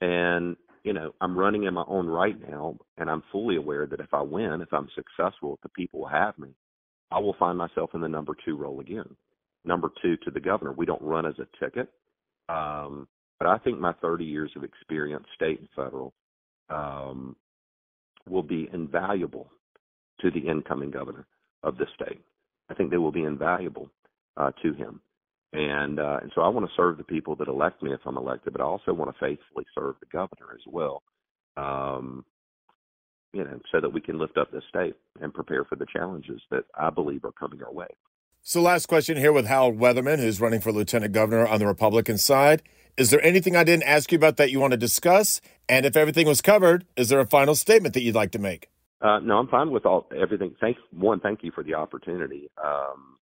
And, 0.00 0.56
you 0.84 0.92
know, 0.92 1.14
I'm 1.20 1.36
running 1.36 1.64
in 1.64 1.74
my 1.74 1.84
own 1.88 2.06
right 2.06 2.36
now, 2.48 2.76
and 2.98 3.10
I'm 3.10 3.22
fully 3.32 3.56
aware 3.56 3.86
that 3.86 4.00
if 4.00 4.12
I 4.12 4.20
win, 4.20 4.60
if 4.60 4.72
I'm 4.72 4.88
successful, 4.94 5.54
if 5.54 5.60
the 5.62 5.70
people 5.70 6.00
will 6.00 6.08
have 6.08 6.38
me, 6.38 6.50
I 7.10 7.18
will 7.18 7.34
find 7.38 7.56
myself 7.56 7.90
in 7.94 8.02
the 8.02 8.08
number 8.08 8.36
two 8.44 8.56
role 8.56 8.80
again. 8.80 9.16
Number 9.64 9.90
two 10.02 10.16
to 10.18 10.30
the 10.30 10.40
governor. 10.40 10.72
We 10.72 10.84
don't 10.84 11.02
run 11.02 11.24
as 11.24 11.34
a 11.38 11.64
ticket. 11.64 11.88
Um, 12.50 13.08
but 13.38 13.48
I 13.48 13.58
think 13.58 13.80
my 13.80 13.92
30 13.94 14.24
years 14.24 14.50
of 14.56 14.62
experience, 14.62 15.24
state 15.34 15.58
and 15.58 15.68
federal, 15.74 16.12
um, 16.68 17.34
will 18.28 18.42
be 18.42 18.68
invaluable 18.72 19.50
to 20.20 20.30
the 20.30 20.40
incoming 20.40 20.90
governor 20.90 21.26
of 21.62 21.78
the 21.78 21.86
state. 21.94 22.20
I 22.70 22.74
think 22.74 22.90
they 22.90 22.98
will 22.98 23.12
be 23.12 23.24
invaluable 23.24 23.90
uh, 24.36 24.50
to 24.62 24.72
him. 24.74 25.00
And 25.54 26.00
uh, 26.00 26.18
and 26.20 26.32
so 26.34 26.40
I 26.40 26.48
want 26.48 26.66
to 26.66 26.72
serve 26.76 26.98
the 26.98 27.04
people 27.04 27.36
that 27.36 27.46
elect 27.46 27.80
me 27.80 27.92
if 27.92 28.00
I'm 28.04 28.16
elected, 28.16 28.52
but 28.52 28.60
I 28.60 28.64
also 28.64 28.92
want 28.92 29.14
to 29.14 29.20
faithfully 29.20 29.64
serve 29.72 29.94
the 30.00 30.06
governor 30.06 30.52
as 30.52 30.60
well. 30.66 31.02
Um, 31.56 32.24
you 33.32 33.44
know, 33.44 33.60
so 33.70 33.80
that 33.80 33.90
we 33.90 34.00
can 34.00 34.18
lift 34.18 34.36
up 34.36 34.50
this 34.50 34.64
state 34.68 34.94
and 35.20 35.32
prepare 35.32 35.64
for 35.64 35.76
the 35.76 35.86
challenges 35.92 36.40
that 36.50 36.64
I 36.76 36.90
believe 36.90 37.24
are 37.24 37.32
coming 37.32 37.62
our 37.62 37.72
way. 37.72 37.86
So, 38.42 38.60
last 38.60 38.86
question 38.86 39.16
here 39.16 39.32
with 39.32 39.46
Harold 39.46 39.78
Weatherman, 39.78 40.18
who's 40.18 40.40
running 40.40 40.60
for 40.60 40.72
lieutenant 40.72 41.12
governor 41.12 41.46
on 41.46 41.60
the 41.60 41.66
Republican 41.68 42.18
side. 42.18 42.62
Is 42.96 43.10
there 43.10 43.24
anything 43.24 43.54
I 43.54 43.62
didn't 43.62 43.84
ask 43.84 44.10
you 44.10 44.16
about 44.16 44.36
that 44.38 44.50
you 44.50 44.58
want 44.58 44.72
to 44.72 44.76
discuss? 44.76 45.40
And 45.68 45.86
if 45.86 45.96
everything 45.96 46.26
was 46.26 46.40
covered, 46.40 46.84
is 46.96 47.10
there 47.10 47.20
a 47.20 47.26
final 47.26 47.54
statement 47.54 47.94
that 47.94 48.02
you'd 48.02 48.14
like 48.14 48.32
to 48.32 48.38
make? 48.40 48.70
Uh, 49.00 49.20
no, 49.20 49.38
I'm 49.38 49.48
fine 49.48 49.70
with 49.70 49.86
all 49.86 50.08
everything. 50.20 50.56
Thanks, 50.60 50.80
one, 50.92 51.20
thank 51.20 51.44
you 51.44 51.52
for 51.52 51.62
the 51.62 51.74
opportunity 51.74 52.50
um, 52.62 53.18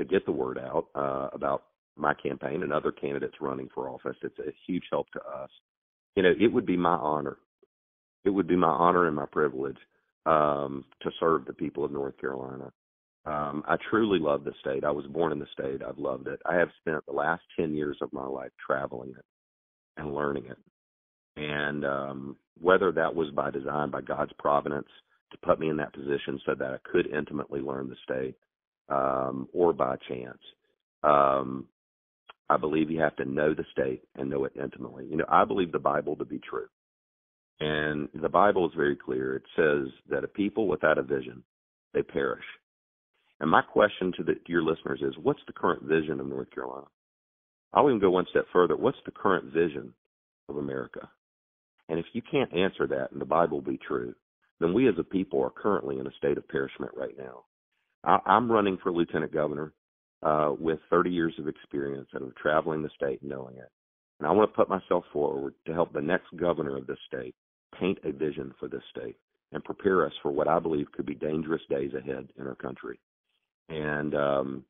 to 0.00 0.06
get 0.06 0.24
the 0.24 0.32
word 0.32 0.58
out 0.58 0.86
uh, 0.94 1.28
about 1.32 1.64
my 1.96 2.14
campaign 2.14 2.62
and 2.62 2.72
other 2.72 2.90
candidates 2.90 3.34
running 3.40 3.68
for 3.74 3.88
office. 3.88 4.16
It's 4.22 4.38
a 4.38 4.52
huge 4.66 4.84
help 4.90 5.10
to 5.12 5.20
us. 5.20 5.50
You 6.16 6.22
know, 6.22 6.32
it 6.40 6.52
would 6.52 6.66
be 6.66 6.76
my 6.76 6.94
honor. 6.94 7.36
It 8.24 8.30
would 8.30 8.48
be 8.48 8.56
my 8.56 8.68
honor 8.68 9.06
and 9.06 9.14
my 9.14 9.26
privilege 9.26 9.76
um, 10.26 10.84
to 11.02 11.10
serve 11.20 11.44
the 11.44 11.52
people 11.52 11.84
of 11.84 11.92
North 11.92 12.18
Carolina. 12.18 12.72
Um, 13.26 13.62
I 13.68 13.76
truly 13.90 14.18
love 14.18 14.44
the 14.44 14.54
state. 14.60 14.84
I 14.84 14.90
was 14.90 15.06
born 15.06 15.32
in 15.32 15.38
the 15.38 15.46
state. 15.52 15.82
I've 15.86 15.98
loved 15.98 16.26
it. 16.26 16.40
I 16.46 16.54
have 16.54 16.70
spent 16.80 17.04
the 17.06 17.12
last 17.12 17.42
10 17.58 17.74
years 17.74 17.98
of 18.00 18.12
my 18.12 18.26
life 18.26 18.50
traveling 18.64 19.10
it 19.10 19.24
and 19.98 20.14
learning 20.14 20.46
it. 20.46 20.58
And 21.36 21.84
um, 21.84 22.36
whether 22.58 22.90
that 22.92 23.14
was 23.14 23.30
by 23.32 23.50
design, 23.50 23.90
by 23.90 24.00
God's 24.00 24.32
providence, 24.38 24.88
to 25.32 25.38
put 25.46 25.60
me 25.60 25.68
in 25.68 25.76
that 25.76 25.92
position 25.92 26.40
so 26.44 26.54
that 26.54 26.72
I 26.72 26.78
could 26.90 27.06
intimately 27.06 27.60
learn 27.60 27.88
the 27.88 27.96
state, 28.02 28.34
um, 28.90 29.48
or 29.52 29.72
by 29.72 29.96
chance. 30.08 30.38
Um, 31.02 31.66
I 32.48 32.56
believe 32.56 32.90
you 32.90 33.00
have 33.00 33.16
to 33.16 33.24
know 33.24 33.54
the 33.54 33.64
state 33.70 34.02
and 34.16 34.28
know 34.28 34.44
it 34.44 34.52
intimately. 34.60 35.06
You 35.06 35.16
know, 35.16 35.24
I 35.28 35.44
believe 35.44 35.72
the 35.72 35.78
Bible 35.78 36.16
to 36.16 36.24
be 36.24 36.40
true. 36.40 36.66
And 37.60 38.08
the 38.14 38.28
Bible 38.28 38.66
is 38.66 38.74
very 38.74 38.96
clear. 38.96 39.36
It 39.36 39.42
says 39.54 39.92
that 40.08 40.24
a 40.24 40.28
people 40.28 40.66
without 40.66 40.98
a 40.98 41.02
vision, 41.02 41.44
they 41.94 42.02
perish. 42.02 42.44
And 43.38 43.50
my 43.50 43.62
question 43.62 44.12
to, 44.16 44.22
the, 44.22 44.34
to 44.34 44.40
your 44.48 44.62
listeners 44.62 45.00
is, 45.02 45.14
what's 45.22 45.40
the 45.46 45.52
current 45.52 45.82
vision 45.84 46.20
of 46.20 46.26
North 46.26 46.50
Carolina? 46.50 46.86
I'll 47.72 47.88
even 47.88 48.00
go 48.00 48.10
one 48.10 48.26
step 48.30 48.46
further. 48.52 48.76
What's 48.76 48.98
the 49.04 49.12
current 49.12 49.52
vision 49.52 49.94
of 50.48 50.56
America? 50.56 51.08
And 51.88 51.98
if 51.98 52.06
you 52.12 52.22
can't 52.22 52.52
answer 52.52 52.86
that 52.88 53.12
and 53.12 53.20
the 53.20 53.26
Bible 53.26 53.60
be 53.60 53.78
true, 53.78 54.14
then 54.58 54.74
we 54.74 54.88
as 54.88 54.94
a 54.98 55.04
people 55.04 55.42
are 55.42 55.50
currently 55.50 55.98
in 55.98 56.06
a 56.06 56.12
state 56.18 56.36
of 56.36 56.48
perishment 56.48 56.92
right 56.96 57.16
now. 57.16 57.44
I, 58.04 58.18
am 58.26 58.50
running 58.50 58.78
for 58.82 58.92
lieutenant 58.92 59.32
governor 59.32 59.72
uh, 60.22 60.52
with 60.58 60.78
30 60.90 61.10
years 61.10 61.34
of 61.38 61.48
experience 61.48 62.08
and 62.12 62.24
of 62.24 62.34
traveling 62.36 62.82
the 62.82 62.90
state 62.94 63.22
knowing 63.22 63.56
it. 63.56 63.70
And 64.18 64.28
I 64.28 64.32
want 64.32 64.50
to 64.50 64.56
put 64.56 64.68
myself 64.68 65.04
forward 65.12 65.54
to 65.66 65.72
help 65.72 65.92
the 65.92 66.00
next 66.00 66.36
governor 66.36 66.76
of 66.76 66.86
this 66.86 66.98
state 67.06 67.34
paint 67.78 67.98
a 68.04 68.12
vision 68.12 68.52
for 68.58 68.68
this 68.68 68.82
state 68.90 69.16
and 69.52 69.64
prepare 69.64 70.04
us 70.06 70.12
for 70.22 70.30
what 70.30 70.48
I 70.48 70.58
believe 70.58 70.92
could 70.92 71.06
be 71.06 71.14
dangerous 71.14 71.62
days 71.70 71.92
ahead 71.94 72.28
in 72.38 72.46
our 72.46 72.54
country. 72.54 73.00
And 73.68 74.14
um, 74.14 74.64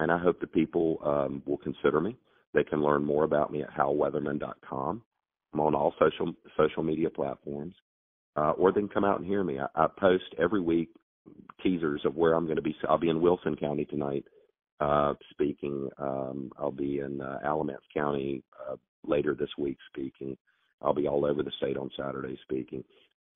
and 0.00 0.10
I 0.10 0.18
hope 0.18 0.40
the 0.40 0.46
people 0.46 0.98
um, 1.04 1.42
will 1.46 1.58
consider 1.58 2.00
me. 2.00 2.16
They 2.54 2.64
can 2.64 2.82
learn 2.82 3.04
more 3.04 3.24
about 3.24 3.52
me 3.52 3.62
at 3.62 3.70
halweatherman.com. 3.70 5.02
I'm 5.52 5.60
on 5.60 5.74
all 5.74 5.94
social 5.98 6.32
social 6.56 6.82
media 6.82 7.10
platforms, 7.10 7.74
uh, 8.36 8.52
or 8.52 8.72
they 8.72 8.80
can 8.80 8.88
come 8.88 9.04
out 9.04 9.20
and 9.20 9.28
hear 9.28 9.44
me. 9.44 9.58
I, 9.58 9.66
I 9.74 9.86
post 9.98 10.24
every 10.38 10.60
week 10.60 10.90
teasers 11.62 12.02
of 12.04 12.16
where 12.16 12.34
I'm 12.34 12.44
going 12.46 12.56
to 12.56 12.62
be. 12.62 12.76
I'll 12.88 12.98
be 12.98 13.10
in 13.10 13.20
Wilson 13.20 13.56
County 13.56 13.84
tonight 13.84 14.24
uh, 14.80 15.14
speaking. 15.30 15.88
Um, 15.98 16.50
I'll 16.58 16.70
be 16.72 17.00
in 17.00 17.20
uh, 17.20 17.38
Alamance 17.44 17.84
County 17.94 18.42
uh, 18.70 18.76
later 19.06 19.34
this 19.34 19.50
week 19.58 19.78
speaking. 19.92 20.36
I'll 20.82 20.94
be 20.94 21.08
all 21.08 21.24
over 21.26 21.42
the 21.42 21.52
state 21.58 21.76
on 21.76 21.90
Saturday 21.96 22.38
speaking. 22.42 22.84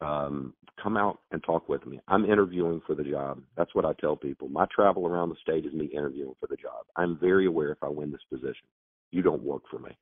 Um, 0.01 0.55
come 0.83 0.97
out 0.97 1.21
and 1.33 1.43
talk 1.45 1.69
with 1.69 1.87
me. 1.87 2.01
I'm 2.09 2.25
interviewing 2.25 2.83
for 2.87 2.95
the 2.95 3.05
job. 3.05 3.43
That's 3.57 3.75
what 3.75 3.85
I 3.85 3.93
tell 4.01 4.17
people. 4.17 4.49
My 4.49 4.67
travel 4.75 5.07
around 5.07 5.31
the 5.31 5.37
state 5.43 5.67
is 5.67 5.73
me 5.75 5.87
interviewing 5.87 6.35
for 6.41 6.47
the 6.49 6.57
job. 6.57 6.87
I'm 6.97 7.19
very 7.21 7.47
aware 7.47 7.73
if 7.73 7.83
I 7.83 7.89
win 7.89 8.11
this 8.11 8.21
position, 8.31 8.67
you 9.13 9.23
don't 9.23 9.43
work 9.43 9.63
for 9.71 9.79
me. 9.79 9.97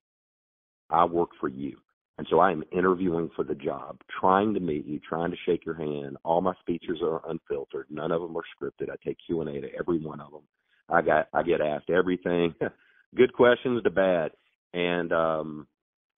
I 0.91 1.05
work 1.05 1.31
for 1.41 1.49
you. 1.49 1.79
And 2.19 2.27
so 2.31 2.41
I 2.41 2.53
am 2.53 2.63
interviewing 2.73 3.31
for 3.35 3.43
the 3.43 3.55
job, 3.55 3.99
trying 4.21 4.53
to 4.55 4.61
meet 4.61 4.87
you, 4.87 5.01
trying 5.01 5.31
to 5.31 5.37
shake 5.47 5.65
your 5.65 5.75
hand. 5.75 6.17
All 6.25 6.41
my 6.41 6.53
speeches 6.61 6.99
are 7.03 7.23
unfiltered. 7.29 7.87
None 7.91 8.13
of 8.13 8.21
them 8.21 8.37
are 8.37 8.43
scripted. 8.57 8.91
I 8.91 8.97
take 9.05 9.17
Q 9.27 9.41
and 9.41 9.51
A 9.51 9.61
to 9.61 9.69
every 9.79 9.99
one 9.99 10.21
of 10.21 10.31
them. 10.31 10.43
I 10.89 11.01
got 11.01 11.29
I 11.33 11.43
get 11.43 11.61
asked 11.61 11.91
everything, 11.91 12.55
good 13.17 13.33
questions 13.33 13.83
to 13.83 13.91
bad, 13.91 14.33
and 14.75 15.13
um, 15.13 15.67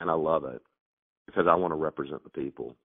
and 0.00 0.10
I 0.10 0.14
love 0.14 0.44
it 0.44 0.60
because 1.26 1.46
I 1.48 1.54
want 1.54 1.70
to 1.70 1.76
represent 1.76 2.24
the 2.24 2.30
people. 2.30 2.76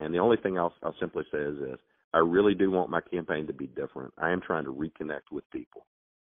And 0.00 0.12
the 0.12 0.18
only 0.18 0.36
thing 0.36 0.58
I'll, 0.58 0.74
I'll 0.82 0.94
simply 0.98 1.24
say 1.30 1.38
is 1.38 1.58
this: 1.60 1.78
I 2.12 2.18
really 2.18 2.54
do 2.54 2.70
want 2.72 2.90
my 2.90 3.00
campaign 3.00 3.46
to 3.46 3.52
be 3.52 3.68
different. 3.68 4.12
I 4.18 4.30
am 4.32 4.40
trying 4.40 4.64
to 4.64 4.72
reconnect 4.72 5.30
with 5.30 5.48
people. 5.52 5.86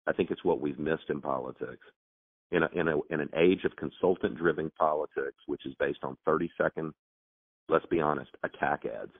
I 0.06 0.12
think 0.12 0.30
it's 0.30 0.44
what 0.44 0.60
we've 0.60 0.78
missed 0.78 1.08
in 1.08 1.20
politics 1.20 1.86
in 2.52 2.62
a, 2.62 2.68
in 2.74 2.88
a 2.88 2.96
in 3.10 3.20
an 3.20 3.30
age 3.36 3.64
of 3.64 3.76
consultant 3.76 4.36
driven 4.36 4.70
politics, 4.78 5.38
which 5.46 5.66
is 5.66 5.74
based 5.78 6.00
on 6.02 6.16
30 6.24 6.50
second, 6.60 6.92
let's 7.68 7.86
be 7.86 8.00
honest, 8.00 8.30
attack 8.42 8.84
ads, 8.84 9.12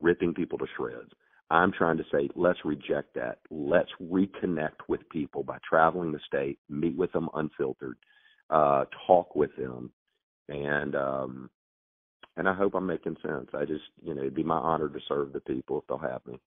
ripping 0.00 0.34
people 0.34 0.58
to 0.58 0.66
shreds. 0.76 1.10
I'm 1.50 1.72
trying 1.72 1.96
to 1.96 2.04
say 2.12 2.28
let's 2.36 2.64
reject 2.64 3.14
that. 3.14 3.38
Let's 3.50 3.90
reconnect 4.02 4.86
with 4.88 5.08
people 5.10 5.42
by 5.42 5.58
traveling 5.68 6.12
the 6.12 6.20
state, 6.26 6.58
meet 6.68 6.96
with 6.96 7.10
them 7.12 7.28
unfiltered, 7.34 7.96
uh, 8.50 8.84
talk 9.06 9.34
with 9.34 9.54
them, 9.56 9.90
and 10.48 10.94
um, 10.94 11.50
and 12.36 12.48
I 12.48 12.54
hope 12.54 12.74
I'm 12.74 12.86
making 12.86 13.16
sense. 13.22 13.48
I 13.54 13.64
just 13.64 13.84
you 14.02 14.14
know 14.14 14.20
it'd 14.20 14.34
be 14.34 14.42
my 14.44 14.58
honor 14.58 14.88
to 14.88 15.00
serve 15.08 15.32
the 15.32 15.40
people 15.40 15.78
if 15.78 15.86
they'll 15.88 15.98
have 15.98 16.20
me, 16.26 16.38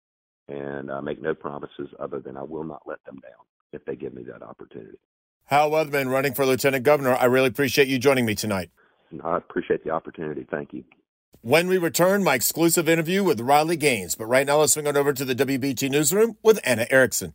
and 0.48 0.92
I 0.92 1.02
make 1.02 1.22
no 1.22 1.34
promises 1.34 1.90
other 2.00 2.20
than 2.20 2.38
I 2.38 2.44
will 2.44 2.64
not 2.64 2.84
let 2.86 3.04
them 3.06 3.20
down 3.22 3.46
if 3.74 3.84
they 3.86 3.96
give 3.96 4.14
me 4.14 4.24
that 4.24 4.44
opportunity. 4.44 5.00
Hal 5.46 5.72
Weatherman 5.72 6.10
running 6.10 6.34
for 6.34 6.46
Lieutenant 6.46 6.84
Governor. 6.84 7.16
I 7.16 7.26
really 7.26 7.48
appreciate 7.48 7.88
you 7.88 8.00
joining 8.00 8.26
me 8.26 8.36
tonight. 8.36 8.70
I 9.24 9.38
appreciate 9.38 9.84
the 9.84 9.90
opportunity. 9.92 10.48
Thank 10.50 10.74
you. 10.74 10.84
When 11.42 11.68
we 11.68 11.78
return, 11.78 12.24
my 12.24 12.36
exclusive 12.36 12.88
interview 12.88 13.24
with 13.24 13.42
Riley 13.42 13.76
Gaines. 13.76 14.16
But 14.16 14.28
right 14.28 14.46
now, 14.46 14.60
let's 14.60 14.74
swing 14.74 14.88
on 14.88 14.96
over 14.96 15.12
to 15.12 15.26
the 15.26 15.36
WBT 15.36 15.90
newsroom 15.90 16.38
with 16.44 16.60
Anna 16.64 16.86
Erickson. 16.90 17.30